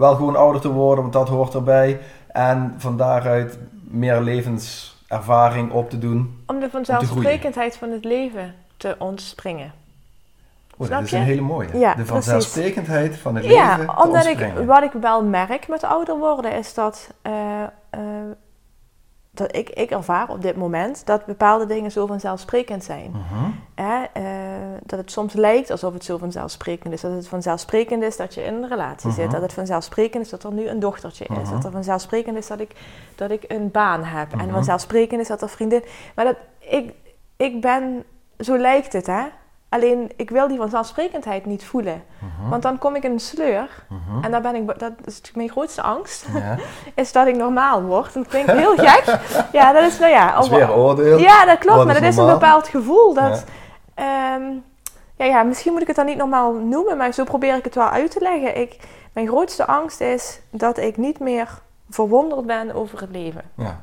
wel 0.00 0.14
gewoon 0.14 0.36
ouder 0.36 0.60
te 0.60 0.72
worden, 0.72 1.00
want 1.00 1.12
dat 1.12 1.28
hoort 1.28 1.54
erbij. 1.54 2.00
En 2.32 2.74
van 2.78 2.96
daaruit 2.96 3.58
meer 3.82 4.20
levenservaring 4.20 5.72
op 5.72 5.90
te 5.90 5.98
doen. 5.98 6.42
om 6.46 6.60
de 6.60 6.70
vanzelfsprekendheid 6.70 7.76
van 7.76 7.90
het 7.90 8.04
leven 8.04 8.54
te 8.76 8.96
ontspringen. 8.98 9.72
Oh, 10.76 10.88
dat 10.88 11.02
is 11.02 11.12
een 11.12 11.22
hele 11.22 11.40
mooie. 11.40 11.78
Ja, 11.78 11.88
de 11.88 11.94
precies. 11.94 12.10
vanzelfsprekendheid 12.10 13.16
van 13.16 13.34
het 13.34 13.44
Ja, 13.44 13.76
leven 13.76 13.94
te 13.94 14.02
omdat 14.02 14.26
ik, 14.26 14.52
wat 14.66 14.82
ik 14.82 14.92
wel 14.92 15.24
merk 15.24 15.68
met 15.68 15.84
ouder 15.84 16.18
worden 16.18 16.52
is 16.52 16.74
dat, 16.74 17.10
eh, 17.22 17.62
eh, 17.90 18.00
dat 19.30 19.56
ik, 19.56 19.70
ik 19.70 19.90
ervaar 19.90 20.28
op 20.28 20.42
dit 20.42 20.56
moment 20.56 21.06
dat 21.06 21.26
bepaalde 21.26 21.66
dingen 21.66 21.90
zo 21.90 22.06
vanzelfsprekend 22.06 22.84
zijn. 22.84 23.12
Hè? 23.74 24.04
Dat 24.90 24.98
het 24.98 25.10
soms 25.10 25.32
lijkt 25.32 25.70
alsof 25.70 25.92
het 25.92 26.04
zo 26.04 26.18
vanzelfsprekend 26.18 26.92
is. 26.92 27.00
Dat 27.00 27.12
het 27.12 27.28
vanzelfsprekend 27.28 28.02
is 28.02 28.16
dat 28.16 28.34
je 28.34 28.42
in 28.42 28.54
een 28.54 28.68
relatie 28.68 29.10
zit. 29.10 29.24
Mhm. 29.24 29.32
Dat 29.32 29.42
het 29.42 29.52
vanzelfsprekend 29.52 30.24
is 30.24 30.30
dat 30.30 30.44
er 30.44 30.52
nu 30.52 30.68
een 30.68 30.80
dochtertje 30.80 31.24
is. 31.24 31.36
Mhm. 31.36 31.52
Dat 31.52 31.64
er 31.64 31.70
vanzelfsprekend 31.70 32.36
is 32.36 32.46
dat 32.46 32.60
ik, 32.60 32.70
dat 33.14 33.30
ik 33.30 33.44
een 33.48 33.70
baan 33.70 34.04
heb. 34.04 34.34
Mhm. 34.34 34.40
En 34.40 34.50
vanzelfsprekend 34.50 35.20
is 35.20 35.28
dat 35.28 35.42
er 35.42 35.48
vriendin... 35.48 35.84
Maar 36.14 36.24
dat, 36.24 36.36
ik, 36.58 36.92
ik 37.36 37.60
ben... 37.60 38.04
Zo 38.38 38.58
lijkt 38.58 38.92
het, 38.92 39.06
hè? 39.06 39.22
Alleen, 39.68 40.10
ik 40.16 40.30
wil 40.30 40.48
die 40.48 40.56
vanzelfsprekendheid 40.56 41.46
niet 41.46 41.64
voelen. 41.64 42.02
Mhm. 42.18 42.50
Want 42.50 42.62
dan 42.62 42.78
kom 42.78 42.96
ik 42.96 43.04
in 43.04 43.12
een 43.12 43.20
sleur. 43.20 43.84
Mhm. 43.88 44.24
En 44.24 44.30
daar 44.30 44.40
ben 44.40 44.54
ik, 44.54 44.78
dat 44.78 44.92
is 45.04 45.20
mijn 45.34 45.48
grootste 45.48 45.82
angst. 45.82 46.26
Ja. 46.34 46.56
Is 47.02 47.12
dat 47.12 47.26
ik 47.26 47.36
normaal 47.36 47.82
word. 47.82 48.14
En 48.14 48.22
dat 48.22 48.30
klinkt 48.30 48.52
heel 48.52 48.76
gek. 48.76 49.18
Ja, 49.52 49.72
dat 49.72 49.82
is, 49.82 49.98
nou 49.98 50.10
ja... 50.10 50.34
Dat 50.34 50.44
is 50.44 50.50
weer 50.50 50.74
oordeel. 50.74 51.18
ja, 51.18 51.44
dat 51.44 51.58
klopt. 51.58 51.76
Wat 51.76 51.86
Maar 51.86 51.94
dat 51.94 52.02
is 52.02 52.16
een 52.16 52.26
bepaald 52.26 52.68
gevoel. 52.68 53.14
Dat, 53.14 53.44
ehm, 53.94 54.42
ja, 55.20 55.26
ja, 55.26 55.42
misschien 55.42 55.72
moet 55.72 55.80
ik 55.80 55.86
het 55.86 55.96
dan 55.96 56.06
niet 56.06 56.16
normaal 56.16 56.52
noemen, 56.52 56.96
maar 56.96 57.12
zo 57.12 57.24
probeer 57.24 57.56
ik 57.56 57.64
het 57.64 57.74
wel 57.74 57.88
uit 57.88 58.10
te 58.10 58.20
leggen. 58.20 58.60
Ik, 58.60 58.76
mijn 59.12 59.26
grootste 59.26 59.66
angst 59.66 60.00
is 60.00 60.40
dat 60.50 60.78
ik 60.78 60.96
niet 60.96 61.18
meer 61.18 61.48
verwonderd 61.90 62.46
ben 62.46 62.74
over 62.74 63.00
het 63.00 63.10
leven. 63.10 63.42
Ja. 63.54 63.80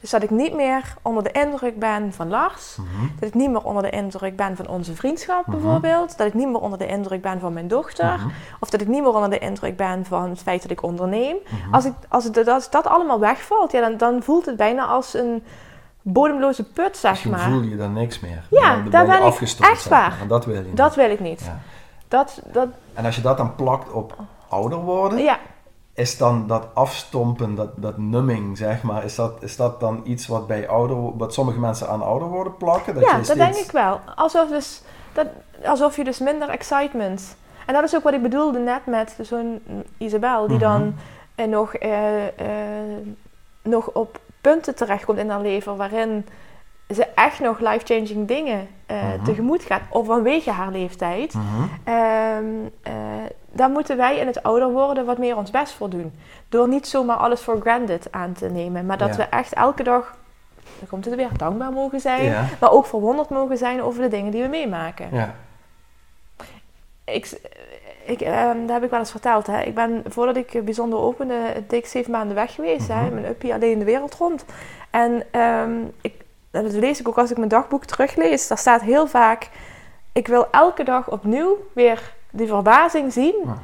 Dus 0.00 0.10
dat 0.10 0.22
ik 0.22 0.30
niet 0.30 0.54
meer 0.54 0.94
onder 1.02 1.22
de 1.22 1.30
indruk 1.30 1.78
ben 1.78 2.12
van 2.12 2.28
Lars. 2.28 2.76
Mhm. 2.76 3.06
Dat 3.18 3.28
ik 3.28 3.34
niet 3.34 3.50
meer 3.50 3.64
onder 3.64 3.82
de 3.82 3.90
indruk 3.90 4.36
ben 4.36 4.56
van 4.56 4.68
onze 4.68 4.94
vriendschap 4.94 5.46
Mhm. 5.46 5.50
bijvoorbeeld. 5.50 6.18
Dat 6.18 6.26
ik 6.26 6.34
niet 6.34 6.46
meer 6.48 6.60
onder 6.60 6.78
de 6.78 6.86
indruk 6.86 7.22
ben 7.22 7.40
van 7.40 7.52
mijn 7.52 7.68
dochter. 7.68 8.16
Mhm. 8.18 8.28
Of 8.60 8.70
dat 8.70 8.80
ik 8.80 8.88
niet 8.88 9.02
meer 9.02 9.14
onder 9.14 9.30
de 9.30 9.38
indruk 9.38 9.76
ben 9.76 10.04
van 10.04 10.30
het 10.30 10.38
feit 10.42 10.62
dat 10.62 10.70
ik 10.70 10.82
onderneem. 10.82 11.36
Als, 11.70 11.84
ik, 11.84 11.92
als, 12.08 12.24
het, 12.24 12.48
als 12.48 12.70
dat 12.70 12.86
allemaal 12.86 13.20
wegvalt, 13.20 13.72
ja, 13.72 13.80
dan, 13.80 13.96
dan 13.96 14.22
voelt 14.22 14.46
het 14.46 14.56
bijna 14.56 14.86
als 14.86 15.14
een 15.14 15.44
bodemloze 16.02 16.64
put, 16.64 16.96
zeg 16.96 17.10
Misschien 17.10 17.30
maar. 17.30 17.40
voel 17.50 17.62
je 17.62 17.76
dan 17.76 17.92
niks 17.92 18.20
meer. 18.20 18.46
Ja, 18.50 18.74
Dan 18.74 18.90
daar 18.90 19.02
je 19.02 19.08
ben 19.08 19.26
ik 19.26 19.40
echt 19.40 19.48
zeg 19.82 19.88
maar. 19.90 20.00
waar. 20.10 20.18
En 20.20 20.28
dat 20.28 20.44
wil 20.44 20.54
je 20.54 20.60
niet. 20.62 20.76
Dat 20.76 20.94
wil 20.94 21.10
ik 21.10 21.20
niet. 21.20 21.40
Ja. 21.44 21.58
Dat, 22.08 22.42
dat, 22.52 22.68
En 22.94 23.04
als 23.04 23.16
je 23.16 23.22
dat 23.22 23.36
dan 23.36 23.54
plakt 23.54 23.90
op 23.92 24.16
ouder 24.48 24.78
worden, 24.78 25.18
ja, 25.18 25.38
is 25.94 26.16
dan 26.16 26.46
dat 26.46 26.66
afstompen, 26.74 27.54
dat, 27.54 27.68
dat 27.76 27.98
numming, 27.98 28.58
zeg 28.58 28.82
maar, 28.82 29.04
is 29.04 29.14
dat, 29.14 29.42
is 29.42 29.56
dat 29.56 29.80
dan 29.80 30.00
iets 30.04 30.26
wat 30.26 30.46
bij 30.46 30.68
ouder, 30.68 31.16
wat 31.16 31.34
sommige 31.34 31.58
mensen 31.58 31.88
aan 31.88 32.02
ouder 32.02 32.28
worden 32.28 32.56
plakken? 32.56 32.94
Dat 32.94 33.02
ja 33.02 33.10
je 33.10 33.16
dat 33.16 33.24
steeds- 33.24 33.40
denk 33.40 33.54
ik 33.66 33.70
wel. 33.72 34.00
Alsof, 34.14 34.48
dus, 34.48 34.82
dat, 35.12 35.26
alsof 35.64 35.96
je 35.96 36.04
dus 36.04 36.18
minder 36.18 36.48
excitement... 36.48 37.36
En 37.66 37.76
dat 37.76 37.84
is 37.84 37.94
ook 37.96 38.02
wat 38.02 38.12
ik 38.12 38.22
bedoelde 38.22 38.58
net 38.58 38.86
met 38.86 39.16
zo'n 39.20 39.62
Isabel, 39.98 40.46
die 40.46 40.56
Mhm. 40.56 40.64
dan 40.64 40.94
eh, 41.34 41.46
nog, 41.46 41.74
eh, 41.74 42.26
eh, 42.26 42.96
nog 43.62 43.86
op 43.90 44.20
punten 44.40 44.74
terechtkomt 44.74 45.18
in 45.18 45.30
haar 45.30 45.40
leven 45.40 45.76
waarin 45.76 46.26
ze 46.94 47.06
echt 47.14 47.40
nog 47.40 47.58
life-changing 47.58 48.28
dingen 48.28 48.68
eh, 48.86 49.02
Mhm. 49.14 49.24
tegemoet 49.24 49.62
gaat, 49.62 49.80
of 49.88 50.06
vanwege 50.06 50.50
haar 50.50 50.70
leeftijd. 50.70 51.34
Mhm. 51.34 51.44
Ehm, 51.84 52.44
eh, 52.82 52.92
daar 53.52 53.70
moeten 53.70 53.96
wij 53.96 54.16
in 54.18 54.26
het 54.26 54.42
ouder 54.42 54.70
worden 54.70 55.04
wat 55.06 55.18
meer 55.18 55.36
ons 55.36 55.50
best 55.50 55.72
voor 55.72 55.90
doen. 55.90 56.12
Door 56.48 56.68
niet 56.68 56.86
zomaar 56.88 57.16
alles 57.16 57.40
voor 57.40 57.60
granted 57.60 58.08
aan 58.12 58.32
te 58.32 58.48
nemen, 58.48 58.86
maar 58.86 58.98
dat 58.98 59.08
Ja. 59.08 59.16
we 59.16 59.22
echt 59.22 59.52
elke 59.52 59.82
dag, 59.82 60.16
dan 60.78 60.88
komt 60.88 61.04
het 61.04 61.14
weer, 61.14 61.28
dankbaar 61.36 61.72
mogen 61.72 62.00
zijn. 62.00 62.24
Ja. 62.24 62.44
Maar 62.60 62.70
ook 62.70 62.86
verwonderd 62.86 63.28
mogen 63.28 63.56
zijn 63.58 63.82
over 63.82 64.02
de 64.02 64.08
dingen 64.08 64.30
die 64.32 64.42
we 64.42 64.48
meemaken. 64.48 65.08
Ja. 65.12 65.34
Ik, 67.04 67.40
ik, 68.04 68.20
ehm, 68.20 68.60
dat 68.60 68.70
heb 68.70 68.84
ik 68.84 68.90
wel 68.90 68.98
eens 68.98 69.10
verteld. 69.10 69.46
Hè. 69.46 69.62
Ik 69.62 69.74
ben, 69.74 70.02
voordat 70.08 70.36
ik 70.36 70.64
bijzonder 70.64 70.98
opende, 70.98 71.34
dik 71.66 71.86
zeven 71.86 72.10
maanden 72.10 72.34
weg 72.34 72.54
geweest. 72.54 72.88
hè. 72.88 73.02
Mhm. 73.02 73.14
Mijn 73.14 73.26
uppie 73.26 73.54
alleen 73.54 73.78
de 73.78 73.84
wereld 73.84 74.14
rond. 74.14 74.44
En 74.90 75.22
ehm, 75.30 75.82
ik, 76.00 76.14
dat 76.50 76.72
lees 76.72 77.00
ik 77.00 77.08
ook 77.08 77.18
als 77.18 77.30
ik 77.30 77.36
mijn 77.36 77.48
dagboek 77.48 77.84
teruglees. 77.84 78.48
Daar 78.48 78.58
staat 78.58 78.80
heel 78.80 79.06
vaak... 79.06 79.48
Ik 80.12 80.26
wil 80.26 80.46
elke 80.50 80.84
dag 80.84 81.10
opnieuw 81.10 81.56
weer 81.72 82.14
die 82.30 82.46
verbazing 82.46 83.12
zien. 83.12 83.34
Ja. 83.44 83.58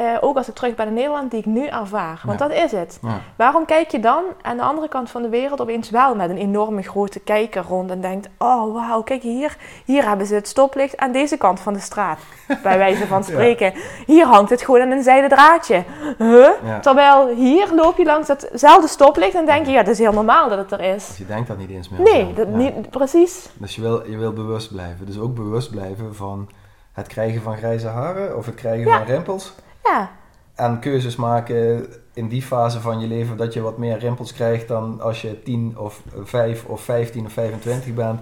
Eh, 0.00 0.16
ook 0.20 0.36
als 0.36 0.48
ik 0.48 0.54
terug 0.54 0.74
ben 0.74 0.86
in 0.86 0.94
Nederland, 0.94 1.30
die 1.30 1.40
ik 1.40 1.46
nu 1.46 1.66
ervaar. 1.66 2.20
Want 2.24 2.40
Ja. 2.40 2.48
dat 2.48 2.56
is 2.56 2.72
het. 2.72 2.98
Ja. 3.02 3.20
Waarom 3.36 3.64
kijk 3.64 3.90
je 3.90 4.00
dan 4.00 4.22
aan 4.42 4.56
de 4.56 4.62
andere 4.62 4.88
kant 4.88 5.10
van 5.10 5.22
de 5.22 5.28
wereld 5.28 5.60
opeens 5.60 5.90
wel 5.90 6.14
met 6.14 6.30
een 6.30 6.36
enorme 6.36 6.82
grote 6.82 7.20
kijker 7.20 7.64
rond 7.68 7.90
en 7.90 8.00
denkt: 8.00 8.28
Oh 8.38 8.74
wauw, 8.74 9.02
kijk 9.02 9.22
hier, 9.22 9.56
hier 9.84 10.08
hebben 10.08 10.26
ze 10.26 10.34
het 10.34 10.48
stoplicht 10.48 10.96
aan 10.96 11.12
deze 11.12 11.36
kant 11.36 11.60
van 11.60 11.72
de 11.72 11.78
straat, 11.80 12.18
bij 12.62 12.78
wijze 12.78 13.06
van 13.06 13.24
spreken. 13.24 13.72
Hier 14.06 14.26
hangt 14.26 14.50
het 14.50 14.62
gewoon 14.62 14.80
aan 14.80 14.90
een 14.90 15.02
zijden 15.02 15.28
draadje. 15.28 15.84
Huh? 16.18 16.48
Terwijl 16.80 17.26
hier 17.28 17.68
loop 17.74 17.96
je 17.98 18.04
langs 18.04 18.26
datzelfde 18.26 18.88
stoplicht 18.88 19.34
en 19.34 19.46
denk 19.46 19.66
je: 19.66 19.72
Ja, 19.72 19.82
dat 19.82 19.92
is 19.92 19.98
heel 19.98 20.12
normaal 20.12 20.48
dat 20.48 20.58
het 20.58 20.72
er 20.72 20.80
is. 20.94 21.06
Dus 21.06 21.18
je 21.18 21.26
denkt 21.26 21.48
dat 21.48 21.58
niet 21.58 21.70
eens 21.70 21.88
meer. 21.88 22.00
Nee, 22.00 22.32
dat 22.32 22.48
niet, 22.48 22.90
precies. 22.90 23.48
Dus 23.54 23.74
je 23.74 23.80
wil, 23.80 24.06
je 24.10 24.16
wil 24.16 24.32
bewust 24.32 24.72
blijven. 24.72 25.06
Dus 25.06 25.18
ook 25.18 25.34
bewust 25.34 25.70
blijven 25.70 26.14
van 26.14 26.48
het 26.92 27.06
krijgen 27.06 27.42
van 27.42 27.56
grijze 27.56 27.86
haren 27.88 28.36
of 28.36 28.46
het 28.46 28.54
krijgen 28.54 28.92
van 28.92 29.02
rimpels. 29.04 29.54
Ja, 29.84 30.10
En 30.54 30.78
keuzes 30.78 31.16
maken 31.16 31.86
in 32.14 32.28
die 32.28 32.42
fase 32.42 32.80
van 32.80 33.00
je 33.00 33.06
leven 33.06 33.36
dat 33.36 33.52
je 33.52 33.60
wat 33.60 33.78
meer 33.78 33.98
rimpels 33.98 34.32
krijgt 34.32 34.68
dan 34.68 35.00
als 35.00 35.22
je 35.22 35.42
10 35.42 35.74
of 35.78 36.02
5 36.24 36.64
of 36.64 36.80
15 36.80 37.26
of 37.26 37.32
25 37.32 37.94
bent. 37.94 38.20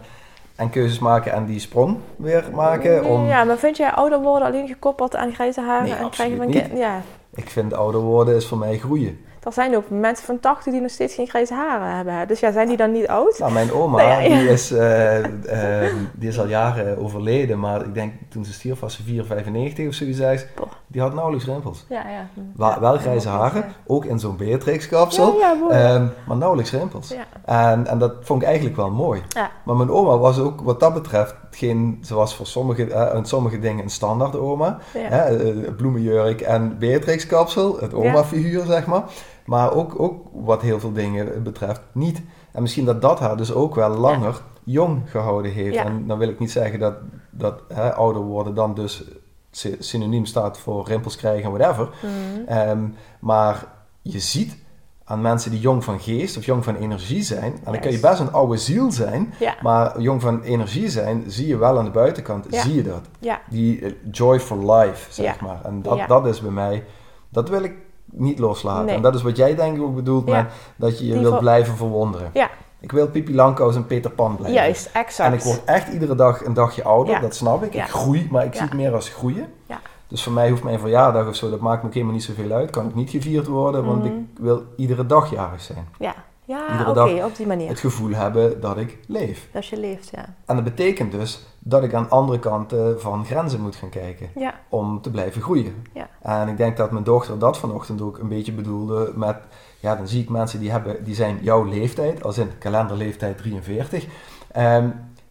En 0.57 0.71
keuzes 0.71 0.99
maken 0.99 1.33
en 1.33 1.47
die 1.47 1.59
sprong 1.61 1.97
weer 2.16 2.44
maken. 2.55 3.05
Om, 3.05 3.27
ja, 3.27 3.44
maar 3.44 3.57
vind 3.59 3.77
jij 3.77 3.90
ouder 3.90 4.21
worden 4.21 4.49
alleen 4.49 4.66
gekoppeld 4.68 5.16
aan 5.16 5.33
grijze 5.33 5.61
haren 5.61 5.88
Nee, 5.88 5.94
en 5.94 6.11
krijgen 6.11 6.37
van 6.37 6.47
absoluut 6.47 6.66
kind? 6.66 6.79
Ja, 6.79 7.03
Ik 7.35 7.51
vind 7.51 7.75
ouder 7.75 8.01
worden 8.01 8.37
is 8.37 8.47
voor 8.47 8.59
mij 8.59 8.79
groeien. 8.79 9.18
Er 9.48 9.54
zijn 9.54 9.76
ook 9.76 9.90
mensen 9.90 10.26
van 10.26 10.40
80 10.40 10.72
die 10.72 10.80
nog 10.82 10.90
steeds 10.90 11.14
geen 11.14 11.26
grijze 11.26 11.54
haren 11.54 11.96
hebben. 11.96 12.28
Dus 12.28 12.40
ja, 12.40 12.52
zijn 12.52 12.68
die 12.68 12.76
dan 12.76 12.92
niet 12.92 13.08
oud? 13.08 13.38
Nou, 13.38 13.52
mijn 13.52 13.72
oma, 13.72 13.96
Nou 13.96 14.11
ja, 14.11 14.18
ja. 14.18 14.38
Die, 14.38 14.48
is, 14.48 14.70
eh, 14.70 15.84
eh, 15.84 15.94
die 16.12 16.28
is 16.28 16.38
al 16.38 16.46
jaren 16.46 16.98
overleden. 16.98 17.58
Maar 17.58 17.84
ik 17.84 17.94
denk 17.94 18.12
toen 18.28 18.44
ze 18.44 18.52
stierf 18.52 18.80
was 18.80 18.94
ze 18.94 19.02
4,95 19.02 19.88
of 19.88 19.94
zoiets. 19.94 20.16
zei. 20.18 20.40
Die 20.87 21.00
had 21.00 21.14
nauwelijks 21.14 21.46
rimpels. 21.46 21.84
Ja, 21.88 22.08
ja. 22.08 22.26
Wel, 22.56 22.80
wel 22.80 22.98
grijze 22.98 23.28
haren, 23.28 23.64
ook 23.87 24.04
in 24.04 24.18
zo'n 24.18 24.37
Beatrix-kapsel. 24.37 25.38
Ja, 25.38 25.50
ja, 25.50 25.54
mooi. 25.54 25.74
Ehm, 25.74 26.06
maar 26.26 26.37
nauwelijks 26.37 26.70
rimpels. 26.70 27.08
Ja. 27.08 27.72
En, 27.72 27.87
en 27.87 27.98
dat 27.98 28.12
vond 28.20 28.42
ik 28.42 28.48
eigenlijk 28.48 28.76
wel 28.76 28.90
mooi. 28.90 29.22
Ja. 29.28 29.50
Maar 29.64 29.76
mijn 29.76 29.90
oma 29.90 30.18
was 30.18 30.38
ook 30.38 30.61
wat 30.61 30.80
dat 30.80 30.94
betreft 30.94 31.34
geen, 31.50 31.98
ze 32.02 32.14
was 32.14 32.34
voor 32.34 32.46
sommige, 32.46 33.12
in 33.14 33.24
sommige 33.24 33.58
dingen 33.58 33.84
een 33.84 33.90
standaard 33.90 34.37
oma. 34.37 34.78
Ja. 34.94 35.00
Hè, 35.00 35.37
bloemenjurk 35.72 36.40
en 36.40 36.78
Beatrix-kapsel, 36.78 37.78
het 37.80 37.94
oma-figuur 37.94 38.64
zeg 38.64 38.87
maar. 38.87 39.02
Maar 39.48 39.72
ook, 39.72 40.00
ook 40.00 40.26
wat 40.32 40.62
heel 40.62 40.80
veel 40.80 40.92
dingen 40.92 41.42
betreft 41.42 41.80
niet. 41.92 42.22
En 42.52 42.62
misschien 42.62 42.84
dat 42.84 43.02
dat 43.02 43.18
haar 43.20 43.37
dus 43.37 43.52
ook 43.52 43.74
wel 43.74 43.90
langer 43.90 44.40
jong 44.64 45.11
gehouden 45.11 45.52
heeft. 45.52 45.74
Ja. 45.74 45.84
En 45.84 46.06
dan 46.06 46.18
wil 46.18 46.28
ik 46.28 46.38
niet 46.38 46.50
zeggen 46.50 46.78
dat, 46.78 46.94
dat 47.30 47.62
hè, 47.68 47.94
ouder 47.94 48.22
worden 48.22 48.54
dan 48.54 48.74
dus 48.74 49.04
sy- 49.50 49.76
synoniem 49.78 50.24
staat 50.26 50.58
voor 50.58 50.87
rimpels 50.87 51.16
krijgen 51.16 51.44
en 51.52 51.58
whatever. 51.58 51.88
Mhm. 52.02 52.48
Ehm, 52.48 52.84
maar 53.20 53.64
je 54.02 54.18
ziet 54.18 54.56
aan 55.04 55.20
mensen 55.20 55.50
die 55.50 55.61
jong 55.61 55.84
van 55.84 56.00
geest 56.00 56.37
of 56.37 56.44
jong 56.44 56.64
van 56.64 56.76
energie 56.76 57.22
zijn. 57.22 57.52
En 57.64 57.72
dan 57.72 57.80
kun 57.80 57.90
je 57.92 58.00
best 58.00 58.20
een 58.20 58.32
oude 58.32 58.56
ziel 58.56 58.92
zijn, 58.92 59.34
Ja. 59.38 59.54
maar 59.62 60.00
jong 60.00 60.20
van 60.20 60.42
energie 60.42 60.88
zijn, 60.88 61.24
zie 61.26 61.46
je 61.46 61.56
wel 61.56 61.78
aan 61.78 61.84
de 61.84 61.90
buitenkant, 61.90 62.46
Ja. 62.50 62.62
zie 62.62 62.74
je 62.74 62.82
dat. 62.82 63.00
Ja. 63.18 63.40
Die 63.50 63.80
eh, 63.80 63.92
joy 64.11 64.40
for 64.40 64.72
life, 64.72 65.12
zeg 65.12 65.40
maar. 65.40 65.61
En 65.64 65.82
dat, 65.82 66.00
dat 66.08 66.26
is 66.26 66.40
bij 66.40 66.50
mij, 66.50 66.84
dat 67.28 67.48
wil 67.48 67.62
ik 67.62 67.72
niet 68.12 68.38
loslaten. 68.38 68.85
Nee. 68.85 68.94
En 68.94 69.03
dat 69.03 69.14
is 69.14 69.23
wat 69.23 69.37
jij 69.37 69.55
denk 69.55 69.77
ik 69.77 69.83
ook 69.83 69.94
bedoelt 69.94 70.27
Ja. 70.29 70.42
met 70.42 70.53
dat 70.77 70.99
je 70.99 71.07
je 71.07 71.12
Die 71.12 71.23
wilt 71.23 71.38
blijven 71.38 71.77
verwonderen. 71.77 72.31
Ja. 72.35 72.51
Ik 72.81 72.92
wil 72.92 73.09
Pipi 73.09 73.35
Langkous 73.35 73.77
en 73.77 73.87
Peter 73.87 74.11
Pan 74.11 74.37
blijven. 74.37 74.62
Juist, 74.62 74.90
exact. 74.92 75.29
En 75.33 75.38
ik 75.38 75.44
word 75.44 75.64
echt 75.64 75.92
iedere 75.92 76.14
dag 76.14 76.44
een 76.44 76.55
dagje 76.55 76.85
ouder, 76.85 77.14
Ja. 77.14 77.21
dat 77.21 77.35
snap 77.35 77.62
ik. 77.64 77.75
Ik 77.75 77.83
groei, 77.83 78.29
maar 78.31 78.44
ik 78.44 78.53
zie 78.55 78.62
het 78.62 78.75
meer 78.75 78.94
als 78.94 79.09
groeien. 79.09 79.47
Ja. 79.66 79.81
Dus 80.09 80.23
voor 80.23 80.33
mij 80.33 80.51
hoeft 80.51 80.62
mijn 80.62 80.79
verjaardag 80.79 81.29
of 81.29 81.35
zo, 81.35 81.51
dat 81.51 81.61
maakt 81.61 81.83
me 81.83 81.88
helemaal 81.92 82.14
niet 82.14 82.25
zoveel 82.25 82.51
uit. 82.51 82.71
Kan 82.71 82.85
ook 82.85 82.94
niet 82.94 83.11
gevierd 83.11 83.47
worden, 83.47 83.85
want 83.85 84.05
Mhm. 84.05 84.12
ik 84.12 84.21
wil 84.40 84.62
iedere 84.77 85.07
dag 85.07 85.31
jarig 85.31 85.61
zijn. 85.61 85.88
Ja, 85.99 86.14
ja 86.44 86.85
oké, 86.88 87.25
op 87.25 87.37
die 87.37 87.47
manier. 87.47 87.68
Het 87.68 87.81
gevoel 87.81 88.11
hebben 88.11 88.61
dat 88.61 88.77
ik 88.77 88.99
leef. 89.07 89.49
Dat 89.53 89.66
je 89.66 89.77
leeft, 89.81 90.09
ja. 90.14 90.25
En 90.47 90.55
dat 90.55 90.64
betekent 90.64 91.12
dus 91.12 91.47
dat 91.68 91.83
ik 91.83 91.94
aan 91.94 92.11
andere 92.11 92.38
kanten 92.38 93.00
van 93.00 93.24
grenzen 93.24 93.61
moet 93.61 93.76
gaan 93.76 93.88
kijken 93.88 94.31
Ja, 94.35 94.54
om 94.68 95.00
te 95.00 95.11
blijven 95.11 95.42
groeien. 95.42 95.87
Ja. 95.92 96.09
En 96.22 96.48
ik 96.48 96.57
denk 96.57 96.76
dat 96.76 96.90
mijn 96.90 97.04
dochter 97.04 97.38
dat 97.38 97.59
vanochtend 97.59 98.00
ook 98.00 98.18
een 98.18 98.28
beetje 98.28 98.52
bedoelde 98.52 99.12
met, 99.14 99.37
ja, 99.81 99.96
dan 99.96 100.09
zie 100.09 100.22
ik 100.22 100.28
mensen 100.28 100.61
die, 100.61 100.70
hebben, 100.70 101.04
die 101.04 101.14
zijn 101.14 101.38
jouw 101.42 101.64
leeftijd, 101.64 102.24
als 102.24 102.38
in 102.38 102.59
kalenderleeftijd 102.59 103.38
43, 103.38 104.07
ehm, 104.52 104.88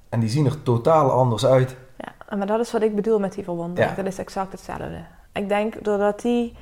en 0.10 0.20
die 0.20 0.30
zien 0.30 0.46
er 0.46 0.64
totaal 0.64 1.12
anders 1.12 1.46
uit. 1.46 1.76
ja. 1.98 2.36
Maar 2.38 2.48
dat 2.48 2.60
is 2.60 2.72
wat 2.72 2.82
ik 2.82 2.96
bedoel 2.96 3.20
met 3.20 3.34
die 3.34 3.44
verwondering. 3.44 3.90
Ja. 3.90 3.96
Dat 3.96 4.06
is 4.06 4.18
exact 4.20 4.52
hetzelfde. 4.52 5.06
Ik 5.34 5.50
denk 5.50 5.84
doordat 5.84 6.22
die... 6.22 6.56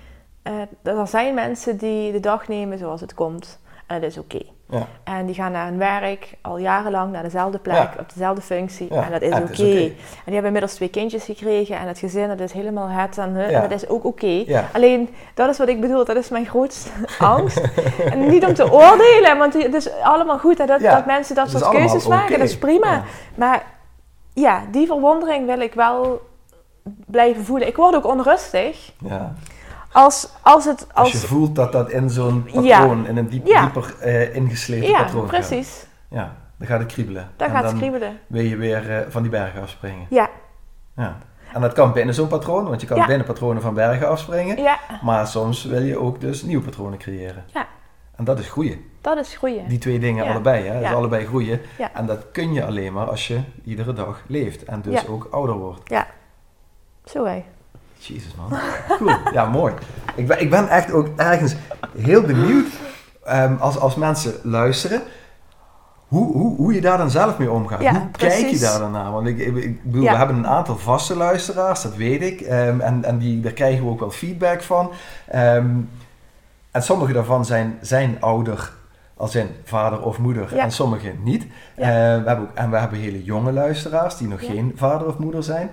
dat 0.82 0.98
er 0.98 1.08
zijn 1.08 1.34
mensen 1.34 1.78
die 1.78 2.12
de 2.12 2.20
dag 2.20 2.48
nemen 2.48 2.78
zoals 2.78 3.02
het 3.02 3.14
komt. 3.14 3.60
En 3.88 4.02
dat 4.02 4.10
is 4.10 4.18
oké. 4.18 4.55
Ja. 4.78 4.88
En 5.04 5.26
die 5.26 5.36
gaan 5.36 5.52
naar 5.52 5.66
hun 5.66 5.78
werk 5.78 6.34
al 6.42 6.58
jarenlang 6.58 7.12
naar 7.12 7.24
dezelfde 7.24 7.58
plek, 7.58 7.76
Ja. 7.76 7.94
op 8.00 8.14
dezelfde 8.14 8.42
functie. 8.42 8.94
Ja, 8.94 9.04
En 9.06 9.12
dat 9.12 9.22
is 9.22 9.34
oké. 9.34 9.42
En 9.82 9.94
die 10.26 10.34
hebben 10.34 10.46
inmiddels 10.46 10.74
twee 10.74 10.90
kindjes 10.90 11.24
gekregen 11.24 11.78
en 11.78 11.88
het 11.88 12.00
gezin, 12.00 12.28
dat 12.28 12.40
is 12.40 12.52
helemaal 12.52 12.88
het 12.90 13.18
en 13.18 13.34
dat 13.52 13.72
is 13.72 13.88
ook 13.88 14.06
oké. 14.06 14.44
Alleen, 14.74 15.10
dat 15.34 15.50
is 15.50 15.58
wat 15.58 15.68
ik 15.68 15.82
bedoel, 15.82 16.06
dat 16.06 16.16
is 16.16 16.30
mijn 16.30 16.46
grootste 16.46 16.90
angst. 17.20 17.62
en 18.12 18.28
niet 18.28 18.46
om 18.46 18.54
te 18.54 18.72
oordelen, 18.72 19.38
want 19.38 19.54
het 19.54 19.74
is 19.74 19.92
allemaal 20.02 20.38
goed 20.40 20.58
hè, 20.58 20.66
dat, 20.66 20.82
dat 20.82 21.06
mensen 21.06 21.36
dat 21.36 21.46
is 21.46 21.52
soort 21.52 21.70
keuzes 21.70 22.08
maken, 22.08 22.40
dat 22.40 22.48
is 22.48 22.58
prima. 22.58 23.04
Maar 23.36 23.64
ja, 24.34 24.62
die 24.72 24.88
verwondering 24.88 25.46
wil 25.46 25.60
ik 25.60 25.74
wel 25.74 26.22
blijven 27.06 27.46
voelen. 27.46 27.68
Ik 27.68 27.76
word 27.76 27.96
ook 27.96 28.06
onrustig 28.06 28.92
Ja. 29.00 29.34
Als, 29.96 30.30
als 30.42 30.66
het... 30.66 30.88
Als, 30.94 31.12
Als, 31.14 31.22
je 31.22 31.28
voelt 31.28 31.56
dat 31.56 31.72
dat 31.72 31.90
in 31.90 32.10
zo'n 32.10 32.44
patroon, 32.44 32.64
Ja. 32.66 32.84
in 33.10 33.18
een 33.18 33.30
diep, 33.30 33.46
Ja. 33.46 33.62
dieper 33.62 33.96
eh, 34.00 34.36
ingesleten 34.36 34.90
ja, 34.90 35.04
patroon 35.04 35.30
gaat. 35.30 35.40
precies. 35.48 35.86
Ja, 36.10 36.36
dan 36.58 36.68
gaat 36.68 36.80
het 36.80 36.92
kriebelen. 36.92 37.30
Daar 37.36 37.48
En 37.48 37.54
gaat 37.54 37.64
het 37.64 37.72
dan 37.72 37.80
kriebelen. 37.80 38.20
wil 38.28 38.44
je 38.44 38.56
weer 38.56 38.92
eh, 38.92 39.06
van 39.10 39.22
die 39.22 39.32
bergen 39.32 39.62
afspringen. 39.62 40.06
Ja, 40.10 40.30
Ja. 40.96 41.18
En 41.54 41.62
dat 41.62 41.74
kan 41.74 41.92
binnen 41.94 42.16
zo'n 42.16 42.28
patroon, 42.28 42.68
want 42.68 42.82
je 42.82 42.88
kan 42.88 42.98
Ja. 42.98 43.06
binnen 43.06 43.26
patronen 43.26 43.62
van 43.62 43.74
bergen 43.74 44.10
afspringen. 44.10 44.58
ja, 44.58 44.78
Maar 45.04 45.28
soms 45.28 45.64
wil 45.66 45.82
je 45.82 46.00
ook 46.00 46.22
dus 46.22 46.44
nieuwe 46.44 46.64
patronen 46.64 46.98
creëren. 47.00 47.44
Ja. 47.54 47.68
En 48.16 48.24
dat 48.24 48.40
is 48.40 48.50
groeien. 48.50 48.86
dat 49.02 49.18
is 49.18 49.36
groeien. 49.38 49.68
Die 49.68 49.78
twee 49.78 50.00
dingen 50.00 50.26
Ja. 50.26 50.32
allebei, 50.32 50.64
hè? 50.66 50.74
Dat 50.74 50.82
is 50.84 50.90
Ja. 50.90 50.94
allebei 50.96 51.26
groeien. 51.26 51.62
Ja. 51.78 51.90
En 51.94 52.06
dat 52.06 52.26
kun 52.32 52.54
je 52.54 52.66
alleen 52.66 52.94
maar 52.94 53.10
als 53.10 53.28
je 53.28 53.40
iedere 53.64 53.94
dag 53.94 54.22
leeft. 54.28 54.64
En 54.64 54.82
dus 54.82 55.02
Ja. 55.02 55.08
ook 55.10 55.28
ouder 55.32 55.56
wordt. 55.56 55.94
Zo 57.06 57.26
hé. 57.26 57.44
Jezus 58.08 58.36
man. 58.36 58.60
Cool. 58.98 59.16
Ja, 59.34 59.46
mooi. 59.46 59.74
Ik 60.16 60.28
ben, 60.28 60.42
ik 60.42 60.50
ben 60.50 60.68
echt 60.70 60.92
ook 60.92 61.08
ergens 61.16 61.56
heel 61.98 62.22
benieuwd 62.22 62.68
ehm, 63.24 63.56
als, 63.60 63.80
als 63.80 63.96
mensen 63.96 64.34
luisteren. 64.44 65.02
Hoe, 66.08 66.32
hoe, 66.34 66.56
hoe 66.56 66.74
je 66.74 66.82
daar 66.82 66.98
dan 66.98 67.10
zelf 67.10 67.38
mee 67.38 67.52
omgaat. 67.52 67.82
Ja, 67.82 67.92
hoe 67.92 68.10
kijk 68.12 68.46
je 68.48 68.60
daar 68.60 68.80
dan 68.80 68.92
naar? 68.92 69.12
Want 69.12 69.28
ik, 69.28 69.38
ik, 69.40 69.56
ik 69.56 69.84
bedoel, 69.84 70.04
Ja. 70.04 70.12
we 70.12 70.18
hebben 70.18 70.36
een 70.36 70.48
aantal 70.48 70.78
vaste 70.78 71.16
luisteraars, 71.16 71.82
dat 71.82 71.96
weet 71.96 72.22
ik. 72.22 72.42
Ehm, 72.42 72.80
en 72.80 73.04
en 73.04 73.18
die, 73.18 73.40
daar 73.42 73.52
krijgen 73.52 73.84
we 73.86 73.90
ook 73.90 74.00
wel 74.00 74.12
feedback 74.12 74.62
van. 74.62 74.92
Ehm, 75.28 75.70
en 76.72 76.84
sommige 76.84 77.14
daarvan 77.14 77.46
zijn, 77.46 77.78
zijn 77.82 78.18
ouder, 78.20 78.72
als 79.18 79.36
in 79.36 79.50
vader 79.64 80.02
of 80.02 80.18
moeder. 80.18 80.56
Ja. 80.56 80.64
En 80.64 80.72
sommige 80.72 81.14
niet. 81.24 81.46
Ja. 81.78 81.84
Eh, 81.84 82.22
we 82.22 82.28
hebben 82.28 82.40
ook, 82.40 82.50
en 82.56 82.70
we 82.72 82.78
hebben 82.78 83.00
hele 83.00 83.24
jonge 83.24 83.52
luisteraars 83.52 84.18
die 84.18 84.28
nog 84.28 84.42
Ja. 84.42 84.52
geen 84.52 84.74
vader 84.76 85.08
of 85.08 85.18
moeder 85.18 85.44
zijn. 85.44 85.70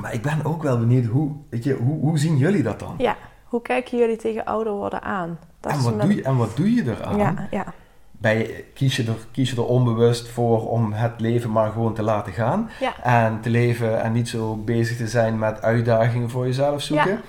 Maar 0.00 0.14
ik 0.14 0.22
ben 0.22 0.44
ook 0.44 0.62
wel 0.62 0.78
benieuwd, 0.78 1.04
hoe, 1.04 1.30
weet 1.50 1.64
je, 1.64 1.74
hoe, 1.74 2.00
hoe 2.00 2.18
zien 2.18 2.36
jullie 2.36 2.62
dat 2.62 2.78
dan? 2.78 2.94
Ja, 2.98 3.16
hoe 3.44 3.62
kijken 3.62 3.98
jullie 3.98 4.16
tegen 4.16 4.44
ouder 4.44 4.72
worden 4.72 5.02
aan? 5.02 5.38
Dat 5.60 5.72
En 5.72 5.82
wat, 5.82 6.00
doe 6.00 6.14
je, 6.14 6.22
en 6.22 6.36
wat 6.36 6.56
doe 6.56 6.74
je 6.74 6.82
eraan? 6.90 7.18
Ja, 7.18 7.46
ja, 7.50 7.64
Bij, 8.10 8.64
kies, 8.74 8.96
je 8.96 9.04
er, 9.04 9.16
kies 9.30 9.50
je 9.50 9.56
er 9.56 9.66
onbewust 9.66 10.28
voor 10.28 10.68
om 10.68 10.92
het 10.92 11.20
leven 11.20 11.50
maar 11.52 11.70
gewoon 11.72 11.94
te 11.94 12.02
laten 12.02 12.32
gaan? 12.32 12.70
ja, 12.80 13.02
En 13.02 13.40
te 13.40 13.50
leven 13.50 14.02
en 14.02 14.12
niet 14.12 14.28
zo 14.28 14.56
bezig 14.56 14.96
te 14.96 15.06
zijn 15.08 15.38
met 15.38 15.62
uitdagingen 15.62 16.30
voor 16.30 16.46
jezelf 16.46 16.82
zoeken? 16.82 17.10
Ja. 17.10 17.20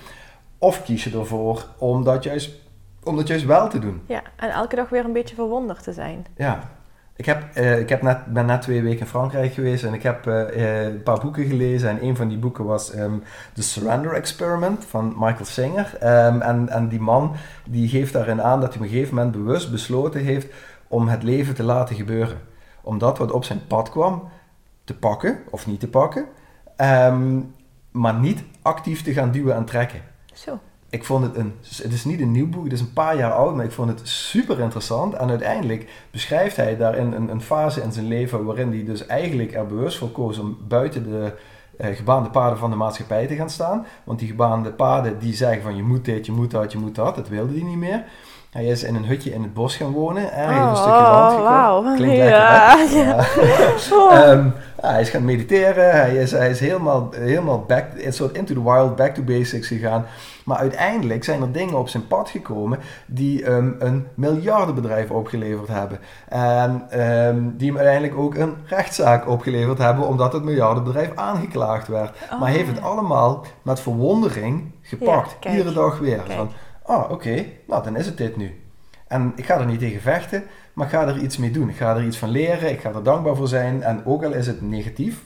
Of 0.58 0.82
kies 0.82 1.04
je 1.04 1.18
ervoor 1.18 1.66
om 1.78 2.04
dat 2.04 2.24
juist, 2.24 2.50
om 3.02 3.16
dat 3.16 3.26
juist 3.28 3.44
wel 3.44 3.68
te 3.68 3.78
doen? 3.78 4.02
ja. 4.06 4.22
En 4.36 4.50
elke 4.50 4.76
dag 4.76 4.88
weer 4.88 5.04
een 5.04 5.12
beetje 5.12 5.34
verwonderd 5.34 5.82
te 5.82 5.92
zijn. 5.92 6.26
Ja. 6.36 6.70
Ik, 7.16 7.24
heb, 7.24 7.54
eh, 7.54 7.78
ik 7.78 7.88
heb 7.88 8.02
net, 8.02 8.26
ben 8.26 8.46
net 8.46 8.62
twee 8.62 8.82
weken 8.82 9.00
in 9.00 9.06
Frankrijk 9.06 9.52
geweest 9.52 9.84
en 9.84 9.94
ik 9.94 10.02
heb 10.02 10.26
eh, 10.26 10.40
eh, 10.40 10.92
een 10.92 11.02
paar 11.02 11.20
boeken 11.20 11.44
gelezen. 11.44 11.88
En 11.88 12.04
een 12.04 12.16
van 12.16 12.28
die 12.28 12.38
boeken 12.38 12.64
was 12.64 12.92
ehm, 12.92 13.18
The 13.54 13.62
Surrender 13.62 14.12
Experiment 14.12 14.84
van 14.84 15.14
Michael 15.18 15.44
Singer. 15.44 15.96
Ehm, 16.00 16.40
en, 16.40 16.68
en 16.68 16.88
die 16.88 17.00
man 17.00 17.34
die 17.68 17.88
geeft 17.88 18.12
daarin 18.12 18.42
aan 18.42 18.60
dat 18.60 18.68
hij 18.68 18.78
op 18.78 18.84
een 18.84 18.92
gegeven 18.92 19.14
moment 19.14 19.32
bewust 19.32 19.70
besloten 19.70 20.20
heeft 20.20 20.54
om 20.88 21.08
het 21.08 21.22
leven 21.22 21.54
te 21.54 21.62
laten 21.62 21.96
gebeuren. 21.96 22.38
Om 22.80 22.98
dat 22.98 23.18
wat 23.18 23.32
op 23.32 23.44
zijn 23.44 23.66
pad 23.66 23.90
kwam 23.90 24.28
te 24.84 24.94
pakken 24.94 25.38
of 25.50 25.66
niet 25.66 25.80
te 25.80 25.88
pakken, 25.88 26.26
ehm, 26.76 27.40
maar 27.90 28.14
niet 28.14 28.44
actief 28.62 29.02
te 29.02 29.12
gaan 29.12 29.30
duwen 29.30 29.54
en 29.54 29.64
trekken. 29.64 30.00
Zo. 30.32 30.58
Ik 30.92 31.04
vond 31.04 31.24
het 31.24 31.36
een, 31.36 31.54
het 31.82 31.92
is 31.92 32.04
niet 32.04 32.20
een 32.20 32.30
nieuw 32.30 32.48
boek, 32.48 32.64
het 32.64 32.72
is 32.72 32.80
een 32.80 32.92
paar 32.92 33.16
jaar 33.16 33.32
oud, 33.32 33.56
maar 33.56 33.64
ik 33.64 33.72
vond 33.72 33.88
het 33.88 34.08
super 34.08 34.60
interessant. 34.60 35.14
En 35.14 35.28
uiteindelijk 35.28 35.90
beschrijft 36.10 36.56
hij 36.56 36.76
daarin 36.76 37.12
een, 37.12 37.28
een 37.28 37.40
fase 37.40 37.80
in 37.80 37.92
zijn 37.92 38.08
leven 38.08 38.44
waarin 38.44 38.68
hij 38.68 38.84
dus 38.84 39.06
eigenlijk 39.06 39.54
er 39.54 39.66
bewust 39.66 39.98
voor 39.98 40.10
koos 40.10 40.38
om 40.38 40.58
buiten 40.68 41.02
de 41.02 41.32
eh, 41.76 41.96
gebaande 41.96 42.30
paden 42.30 42.58
van 42.58 42.70
de 42.70 42.76
maatschappij 42.76 43.26
te 43.26 43.34
gaan 43.34 43.50
staan. 43.50 43.86
Want 44.04 44.18
die 44.18 44.28
gebaande 44.28 44.72
paden 44.72 45.18
die 45.18 45.34
zeggen 45.34 45.62
van 45.62 45.76
je 45.76 45.82
moet 45.82 46.04
dit, 46.04 46.26
je 46.26 46.32
moet 46.32 46.50
dat, 46.50 46.72
je 46.72 46.78
moet 46.78 46.94
dat, 46.94 47.14
dat 47.14 47.28
wilde 47.28 47.52
hij 47.52 47.62
niet 47.62 47.76
meer. 47.76 48.04
Hij 48.52 48.64
is 48.64 48.82
in 48.82 48.94
een 48.94 49.04
hutje 49.04 49.32
in 49.32 49.42
het 49.42 49.54
bos 49.54 49.76
gaan 49.76 49.92
wonen 49.92 50.32
en 50.32 50.44
hij 50.44 50.54
heeft 50.54 50.68
een 50.68 50.76
stukje 50.76 51.00
land 51.00 51.30
gekocht. 51.30 51.48
Oh, 51.48 51.82
wauw. 51.82 51.94
Klinkt 51.94 52.16
lekker, 52.16 52.28
ja. 52.38 52.76
Ja. 52.92 53.24
Oh. 53.92 54.14
Ehm, 54.14 54.44
ja, 54.82 54.90
hij 54.90 55.00
is 55.00 55.10
gaan 55.10 55.24
mediteren, 55.24 55.90
hij 55.90 56.16
is, 56.16 56.30
hij 56.30 56.50
is 56.50 56.60
helemaal, 56.60 57.08
helemaal 57.12 57.64
back, 57.66 57.84
een 57.96 58.12
soort 58.12 58.36
into 58.36 58.54
the 58.54 58.62
wild, 58.62 58.96
back 58.96 59.14
to 59.14 59.22
basics 59.22 59.66
gegaan. 59.66 60.06
Maar 60.44 60.58
uiteindelijk 60.58 61.24
zijn 61.24 61.42
er 61.42 61.52
dingen 61.52 61.74
op 61.74 61.88
zijn 61.88 62.06
pad 62.06 62.30
gekomen 62.30 62.78
die 63.06 63.44
hem 63.44 63.76
een 63.78 64.06
miljardenbedrijf 64.14 65.10
opgeleverd 65.10 65.68
hebben. 65.68 65.98
En 66.28 66.86
ehm, 66.90 67.40
die 67.56 67.68
hem 67.68 67.76
uiteindelijk 67.76 68.18
ook 68.18 68.34
een 68.34 68.54
rechtszaak 68.66 69.28
opgeleverd 69.28 69.78
hebben, 69.78 70.06
omdat 70.06 70.32
het 70.32 70.44
miljardenbedrijf 70.44 71.10
aangeklaagd 71.14 71.88
werd. 71.88 72.10
Oh, 72.32 72.40
maar 72.40 72.48
hij 72.48 72.58
heeft 72.58 72.70
het 72.70 72.82
allemaal 72.82 73.44
met 73.62 73.80
verwondering 73.80 74.72
gepakt, 74.82 75.36
Ja, 75.40 75.50
iedere 75.50 75.72
dag 75.72 75.98
weer. 75.98 76.20
Van, 76.26 76.50
ah, 76.84 77.10
oké, 77.10 77.44
nou 77.66 77.84
dan 77.84 77.96
is 77.96 78.06
het 78.06 78.16
dit 78.16 78.36
nu. 78.36 78.60
En 79.06 79.32
ik 79.36 79.44
ga 79.44 79.58
er 79.58 79.66
niet 79.66 79.78
tegen 79.78 80.00
vechten, 80.00 80.44
maar 80.72 80.86
ik 80.86 80.92
ga 80.92 81.06
er 81.06 81.18
iets 81.18 81.36
mee 81.36 81.50
doen. 81.50 81.68
Ik 81.68 81.76
ga 81.76 81.96
er 81.96 82.04
iets 82.04 82.18
van 82.18 82.28
leren, 82.28 82.70
ik 82.70 82.80
ga 82.80 82.92
er 82.92 83.02
dankbaar 83.02 83.36
voor 83.36 83.48
zijn. 83.48 83.82
En 83.82 84.04
ook 84.04 84.24
al 84.24 84.32
is 84.32 84.46
het 84.46 84.62
negatief, 84.62 85.22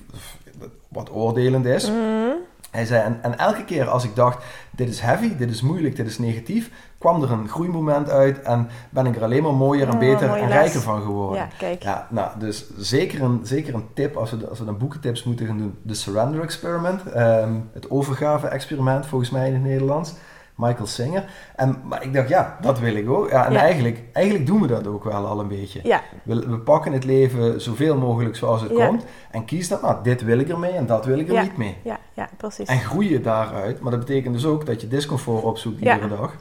wat 0.88 1.12
oordelend 1.12 1.64
is. 1.66 1.90
Mm. 1.90 2.34
Hij 2.70 2.86
zei, 2.86 3.02
en, 3.04 3.18
en 3.22 3.38
elke 3.38 3.64
keer 3.64 3.88
als 3.88 4.04
ik 4.04 4.14
dacht, 4.14 4.44
dit 4.70 4.88
is 4.88 5.00
heavy, 5.00 5.36
dit 5.36 5.50
is 5.50 5.62
moeilijk, 5.62 5.96
dit 5.96 6.06
is 6.06 6.18
negatief, 6.18 6.70
kwam 6.98 7.22
er 7.22 7.30
een 7.30 7.48
groeimoment 7.48 8.10
uit 8.10 8.42
en 8.42 8.68
ben 8.90 9.06
ik 9.06 9.16
er 9.16 9.22
alleen 9.22 9.42
maar 9.42 9.54
mooier 9.54 9.86
en 9.88 9.92
Oh, 9.92 9.98
beter 9.98 10.30
en 10.34 10.40
les. 10.40 10.48
rijker 10.48 10.80
van 10.80 11.02
geworden. 11.02 11.38
Ja, 11.38 11.48
kijk. 11.58 11.82
Ja, 11.82 12.06
nou, 12.10 12.38
dus 12.38 12.64
zeker 12.76 13.22
een, 13.22 13.40
zeker 13.42 13.74
een 13.74 13.86
tip 13.94 14.16
als 14.16 14.30
we, 14.30 14.48
als 14.48 14.58
we 14.58 14.64
dan 14.64 14.78
boekentips 14.78 15.24
moeten 15.24 15.46
gaan 15.46 15.58
doen. 15.58 15.78
The 15.86 15.94
Surrender 15.94 16.42
Experiment, 16.42 17.06
ehm, 17.06 17.54
het 17.72 17.90
overgave-experiment 17.90 19.06
volgens 19.06 19.30
mij 19.30 19.46
in 19.46 19.54
het 19.54 19.62
Nederlands. 19.62 20.14
Michael 20.56 20.86
Singer. 20.86 21.24
En, 21.56 21.80
maar 21.84 22.02
ik 22.02 22.12
dacht, 22.12 22.28
ja, 22.28 22.56
dat 22.60 22.78
wil 22.78 22.94
ik 22.94 23.10
ook. 23.10 23.30
Ja, 23.30 23.46
en 23.46 23.52
Ja. 23.52 23.60
Eigenlijk, 23.60 24.02
eigenlijk 24.12 24.46
doen 24.46 24.60
we 24.60 24.66
dat 24.66 24.86
ook 24.86 25.04
wel 25.04 25.26
al 25.26 25.40
een 25.40 25.48
beetje. 25.48 25.80
Ja, 25.82 26.02
We, 26.22 26.48
we 26.48 26.58
pakken 26.58 26.92
het 26.92 27.04
leven 27.04 27.60
zoveel 27.60 27.96
mogelijk 27.96 28.36
zoals 28.36 28.62
het 28.62 28.72
komt. 28.72 29.04
En 29.30 29.44
kies 29.44 29.68
dan, 29.68 29.78
nou, 29.82 30.02
dit 30.02 30.22
wil 30.22 30.38
ik 30.38 30.48
ermee 30.48 30.72
en 30.72 30.86
dat 30.86 31.04
wil 31.04 31.18
ik 31.18 31.28
er 31.28 31.42
niet 31.42 31.56
mee. 31.56 31.76
ja, 31.82 31.98
ja, 32.12 32.28
precies. 32.36 32.68
En 32.68 32.78
groeien 32.78 33.22
daaruit. 33.22 33.80
Maar 33.80 33.90
dat 33.90 34.00
betekent 34.00 34.34
dus 34.34 34.46
ook 34.46 34.66
dat 34.66 34.80
je 34.80 34.88
discomfort 34.88 35.44
opzoekt 35.44 35.78
iedere 35.78 36.08
dag. 36.08 36.34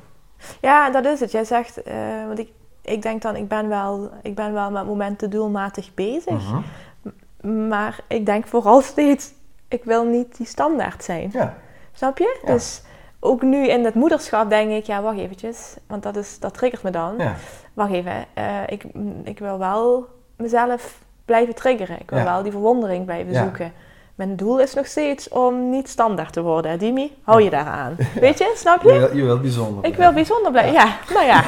Ja, 0.61 0.89
dat 0.89 1.05
is 1.05 1.19
het. 1.19 1.31
Jij 1.31 1.43
zegt, 1.43 1.83
eh, 1.83 1.95
want 2.27 2.39
ik, 2.39 2.49
ik 2.81 3.01
denk 3.01 3.21
dan, 3.21 3.35
ik 3.35 3.47
ben 3.47 3.67
wel, 3.67 4.09
ik 4.21 4.35
ben 4.35 4.53
wel 4.53 4.71
met 4.71 4.85
momenten 4.85 5.29
doelmatig 5.29 5.93
bezig. 5.93 6.43
Mhm. 6.43 7.67
Maar 7.67 7.99
ik 8.07 8.25
denk 8.25 8.47
vooral 8.47 8.81
steeds, 8.91 9.31
ik 9.67 9.83
wil 9.83 10.05
niet 10.05 10.37
die 10.37 10.47
standaard 10.47 11.03
zijn. 11.03 11.29
Ja, 11.33 11.57
Snap 11.93 12.17
je? 12.17 12.39
Ja. 12.45 12.53
Dus 12.53 12.81
ook 13.25 13.41
nu 13.41 13.67
in 13.67 13.85
het 13.85 13.93
moederschap 13.95 14.49
denk 14.49 14.71
ik, 14.71 14.85
ja, 14.85 15.01
wacht 15.01 15.17
eventjes. 15.17 15.75
Want 15.87 16.03
dat, 16.03 16.15
is, 16.15 16.39
dat 16.39 16.53
triggert 16.53 16.83
me 16.83 16.89
dan. 16.89 17.13
Ja. 17.17 17.35
Wacht 17.73 17.91
even, 17.91 18.25
eh, 18.33 18.45
ik, 18.67 18.83
ik 19.23 19.39
wil 19.39 19.57
wel 19.57 20.05
mezelf 20.37 20.99
blijven 21.25 21.55
triggeren. 21.55 21.99
Ik 21.99 22.09
wil 22.09 22.19
Ja. 22.19 22.25
wel 22.25 22.43
die 22.43 22.51
verwondering 22.51 23.05
blijven 23.05 23.33
Ja. 23.33 23.43
zoeken. 23.43 23.73
Mijn 24.15 24.35
doel 24.35 24.59
is 24.59 24.73
nog 24.73 24.85
steeds 24.85 25.29
om 25.29 25.69
niet 25.69 25.89
standaard 25.89 26.33
te 26.33 26.41
worden. 26.41 26.79
Dimi, 26.79 27.17
hou 27.23 27.41
je 27.41 27.49
daaraan. 27.49 27.95
Weet 28.19 28.37
je, 28.37 28.53
snap 28.55 28.81
je? 28.81 28.93
Je, 28.93 28.99
wil- 28.99 29.15
je 29.15 29.23
wilt 29.23 29.41
bijzonder 29.41 29.85
Ik 29.85 29.95
wil 29.95 30.13
bijzonder 30.13 30.51
blijven. 30.51 30.73
Ja, 30.73 30.95
nou 31.13 31.25
ja. 31.25 31.43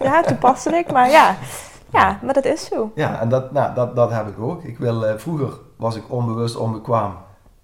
Ja, 0.00 0.22
toepasselijk, 0.22 0.92
maar 0.92 1.10
ja. 1.10 1.36
Ja, 1.92 2.18
maar 2.22 2.34
dat 2.34 2.44
is 2.44 2.64
zo. 2.64 2.92
Ja, 2.94 3.20
en 3.20 3.28
dat, 3.28 3.52
nou, 3.52 3.74
dat, 3.74 3.96
dat 3.96 4.10
heb 4.10 4.28
ik 4.28 4.40
ook. 4.40 4.62
Ik 4.64 4.78
wil, 4.78 5.06
eh, 5.06 5.14
vroeger 5.16 5.52
was 5.76 5.96
ik 5.96 6.02
onbewust 6.08 6.56
onbekwaam 6.56 7.14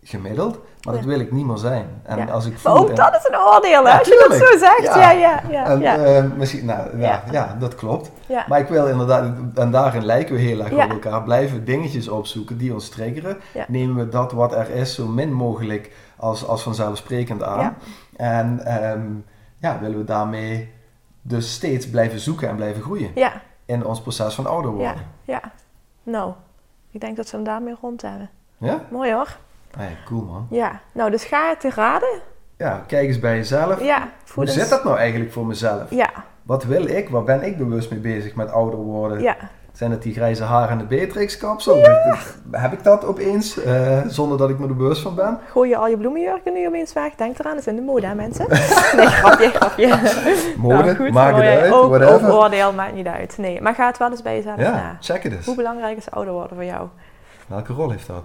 gemiddeld, 0.08 0.58
maar 0.84 0.94
dat 0.94 1.02
Ja. 1.02 1.08
wil 1.08 1.20
ik 1.20 1.32
niet 1.32 1.46
meer 1.46 1.56
zijn. 1.56 1.86
En 2.02 2.16
Ja. 2.18 2.24
als 2.26 2.46
ik 2.46 2.52
Maar 2.52 2.60
voel 2.60 2.76
ook 2.82 2.88
en- 2.88 2.94
dat 2.94 3.14
is 3.16 3.28
een 3.30 3.38
oordeel, 3.38 3.84
hè? 3.84 3.90
Ja, 3.90 3.98
als 3.98 4.08
je 4.08 4.26
dat 4.28 4.38
zo 4.38 4.58
zegt. 4.58 4.82
Ja. 4.94 5.10
Ja, 5.10 5.10
ja, 5.10 5.42
ja. 5.50 5.64
en, 5.66 5.80
ja, 5.80 5.96
eh, 5.96 6.24
misschien, 6.36 6.64
nou, 6.64 6.98
ja, 6.98 7.06
Ja. 7.08 7.22
ja. 7.30 7.56
dat 7.58 7.74
klopt. 7.74 8.10
ja. 8.26 8.44
Maar 8.48 8.60
ik 8.60 8.68
wil 8.68 8.86
inderdaad, 8.86 9.32
en 9.54 9.70
daarin 9.70 10.04
lijken 10.04 10.34
we 10.34 10.40
heel 10.40 10.60
erg 10.60 10.70
Ja. 10.70 10.84
op 10.84 10.90
elkaar, 10.90 11.22
blijven 11.22 11.64
dingetjes 11.64 12.08
opzoeken 12.08 12.58
die 12.58 12.72
ons 12.72 12.88
triggeren. 12.88 13.36
Ja. 13.54 13.64
Nemen 13.68 13.96
we 13.96 14.08
dat 14.08 14.32
wat 14.32 14.52
er 14.54 14.70
is 14.70 14.94
zo 14.94 15.06
min 15.06 15.32
mogelijk 15.32 15.92
als, 16.16 16.46
als 16.46 16.62
vanzelfsprekend 16.62 17.42
aan. 17.42 17.60
Ja. 17.60 17.74
En 18.16 18.60
ehm, 18.64 19.06
ja, 19.58 19.78
willen 19.80 19.98
we 19.98 20.04
daarmee 20.04 20.72
dus 21.22 21.52
steeds 21.52 21.90
blijven 21.90 22.20
zoeken 22.20 22.48
en 22.48 22.56
blijven 22.56 22.82
groeien 22.82 23.10
ja, 23.14 23.32
in 23.64 23.84
ons 23.84 24.00
proces 24.00 24.34
van 24.34 24.46
ouder 24.46 24.70
ja, 24.70 24.76
worden. 24.76 25.02
ja. 25.24 25.40
Nou, 26.02 26.32
ik 26.90 27.00
denk 27.00 27.16
dat 27.16 27.30
we 27.30 27.36
hem 27.36 27.44
daarmee 27.46 27.76
rond 27.80 28.02
hebben. 28.02 28.30
Ja? 28.58 28.80
Mooi 28.90 29.12
hoor. 29.12 29.36
Hey, 29.76 29.96
cool 30.06 30.22
man. 30.22 30.46
Ja, 30.50 30.80
nou, 30.92 31.10
dus 31.10 31.24
ga 31.24 31.48
het 31.48 31.60
te 31.60 31.70
raden. 31.74 32.20
Ja, 32.56 32.82
kijk 32.86 33.06
eens 33.08 33.18
bij 33.18 33.36
jezelf. 33.36 33.80
Ja, 33.82 34.08
Hoe 34.34 34.46
zit 34.46 34.68
dat 34.68 34.84
nou 34.84 34.96
eigenlijk 34.98 35.32
voor 35.32 35.46
mezelf? 35.46 35.90
Ja, 35.90 36.10
Wat 36.42 36.64
wil 36.64 36.86
ik? 36.86 37.08
Waar 37.08 37.24
ben 37.24 37.42
ik 37.42 37.56
bewust 37.58 37.90
mee 37.90 38.00
bezig 38.00 38.34
met 38.34 38.50
ouder 38.50 38.78
worden? 38.78 39.20
ja. 39.20 39.36
Zijn 39.72 39.90
het 39.90 40.02
die 40.02 40.12
grijze 40.14 40.44
haren 40.44 40.68
en 40.68 40.78
de 40.78 40.84
Beatrix-kapsel? 40.84 41.76
Heb 42.50 42.72
ik 42.72 42.82
dat 42.82 43.04
opeens, 43.04 43.62
eh, 43.62 44.00
zonder 44.06 44.38
dat 44.38 44.50
ik 44.50 44.58
me 44.58 44.68
er 44.68 44.76
bewust 44.76 45.02
van 45.02 45.14
ben? 45.14 45.38
Gooi 45.50 45.68
je 45.68 45.76
al 45.76 45.86
je 45.88 45.96
bloemenjurken 45.96 46.52
nu 46.52 46.66
opeens 46.66 46.92
weg? 46.92 47.14
Denk 47.14 47.38
eraan, 47.38 47.52
dat 47.52 47.60
is 47.60 47.66
in 47.66 47.76
de 47.76 47.82
mode, 47.82 48.06
hè, 48.06 48.14
mensen? 48.14 48.46
Nee, 48.96 49.06
grapje, 49.06 49.48
grapje. 49.50 49.86
Mode, 50.56 50.74
Nou, 50.82 50.96
goed, 50.96 51.10
maakt 51.10 51.36
het 51.36 51.44
uit, 51.44 51.72
ook, 51.72 52.22
oordeel, 52.22 52.72
maakt 52.72 52.94
niet 52.94 53.06
uit. 53.06 53.38
Nee, 53.38 53.60
maar 53.62 53.74
ga 53.74 53.86
het 53.86 53.98
wel 53.98 54.10
eens 54.10 54.22
bij 54.22 54.34
jezelf 54.36 54.58
Ja, 54.58 54.70
na. 54.70 54.96
check 55.00 55.22
het 55.22 55.32
eens. 55.32 55.46
Hoe 55.46 55.56
belangrijk 55.56 55.96
is 55.96 56.10
ouder 56.10 56.32
worden 56.32 56.56
voor 56.56 56.64
jou? 56.66 56.88
Welke 57.46 57.72
rol 57.72 57.90
heeft 57.90 58.06
dat? 58.06 58.24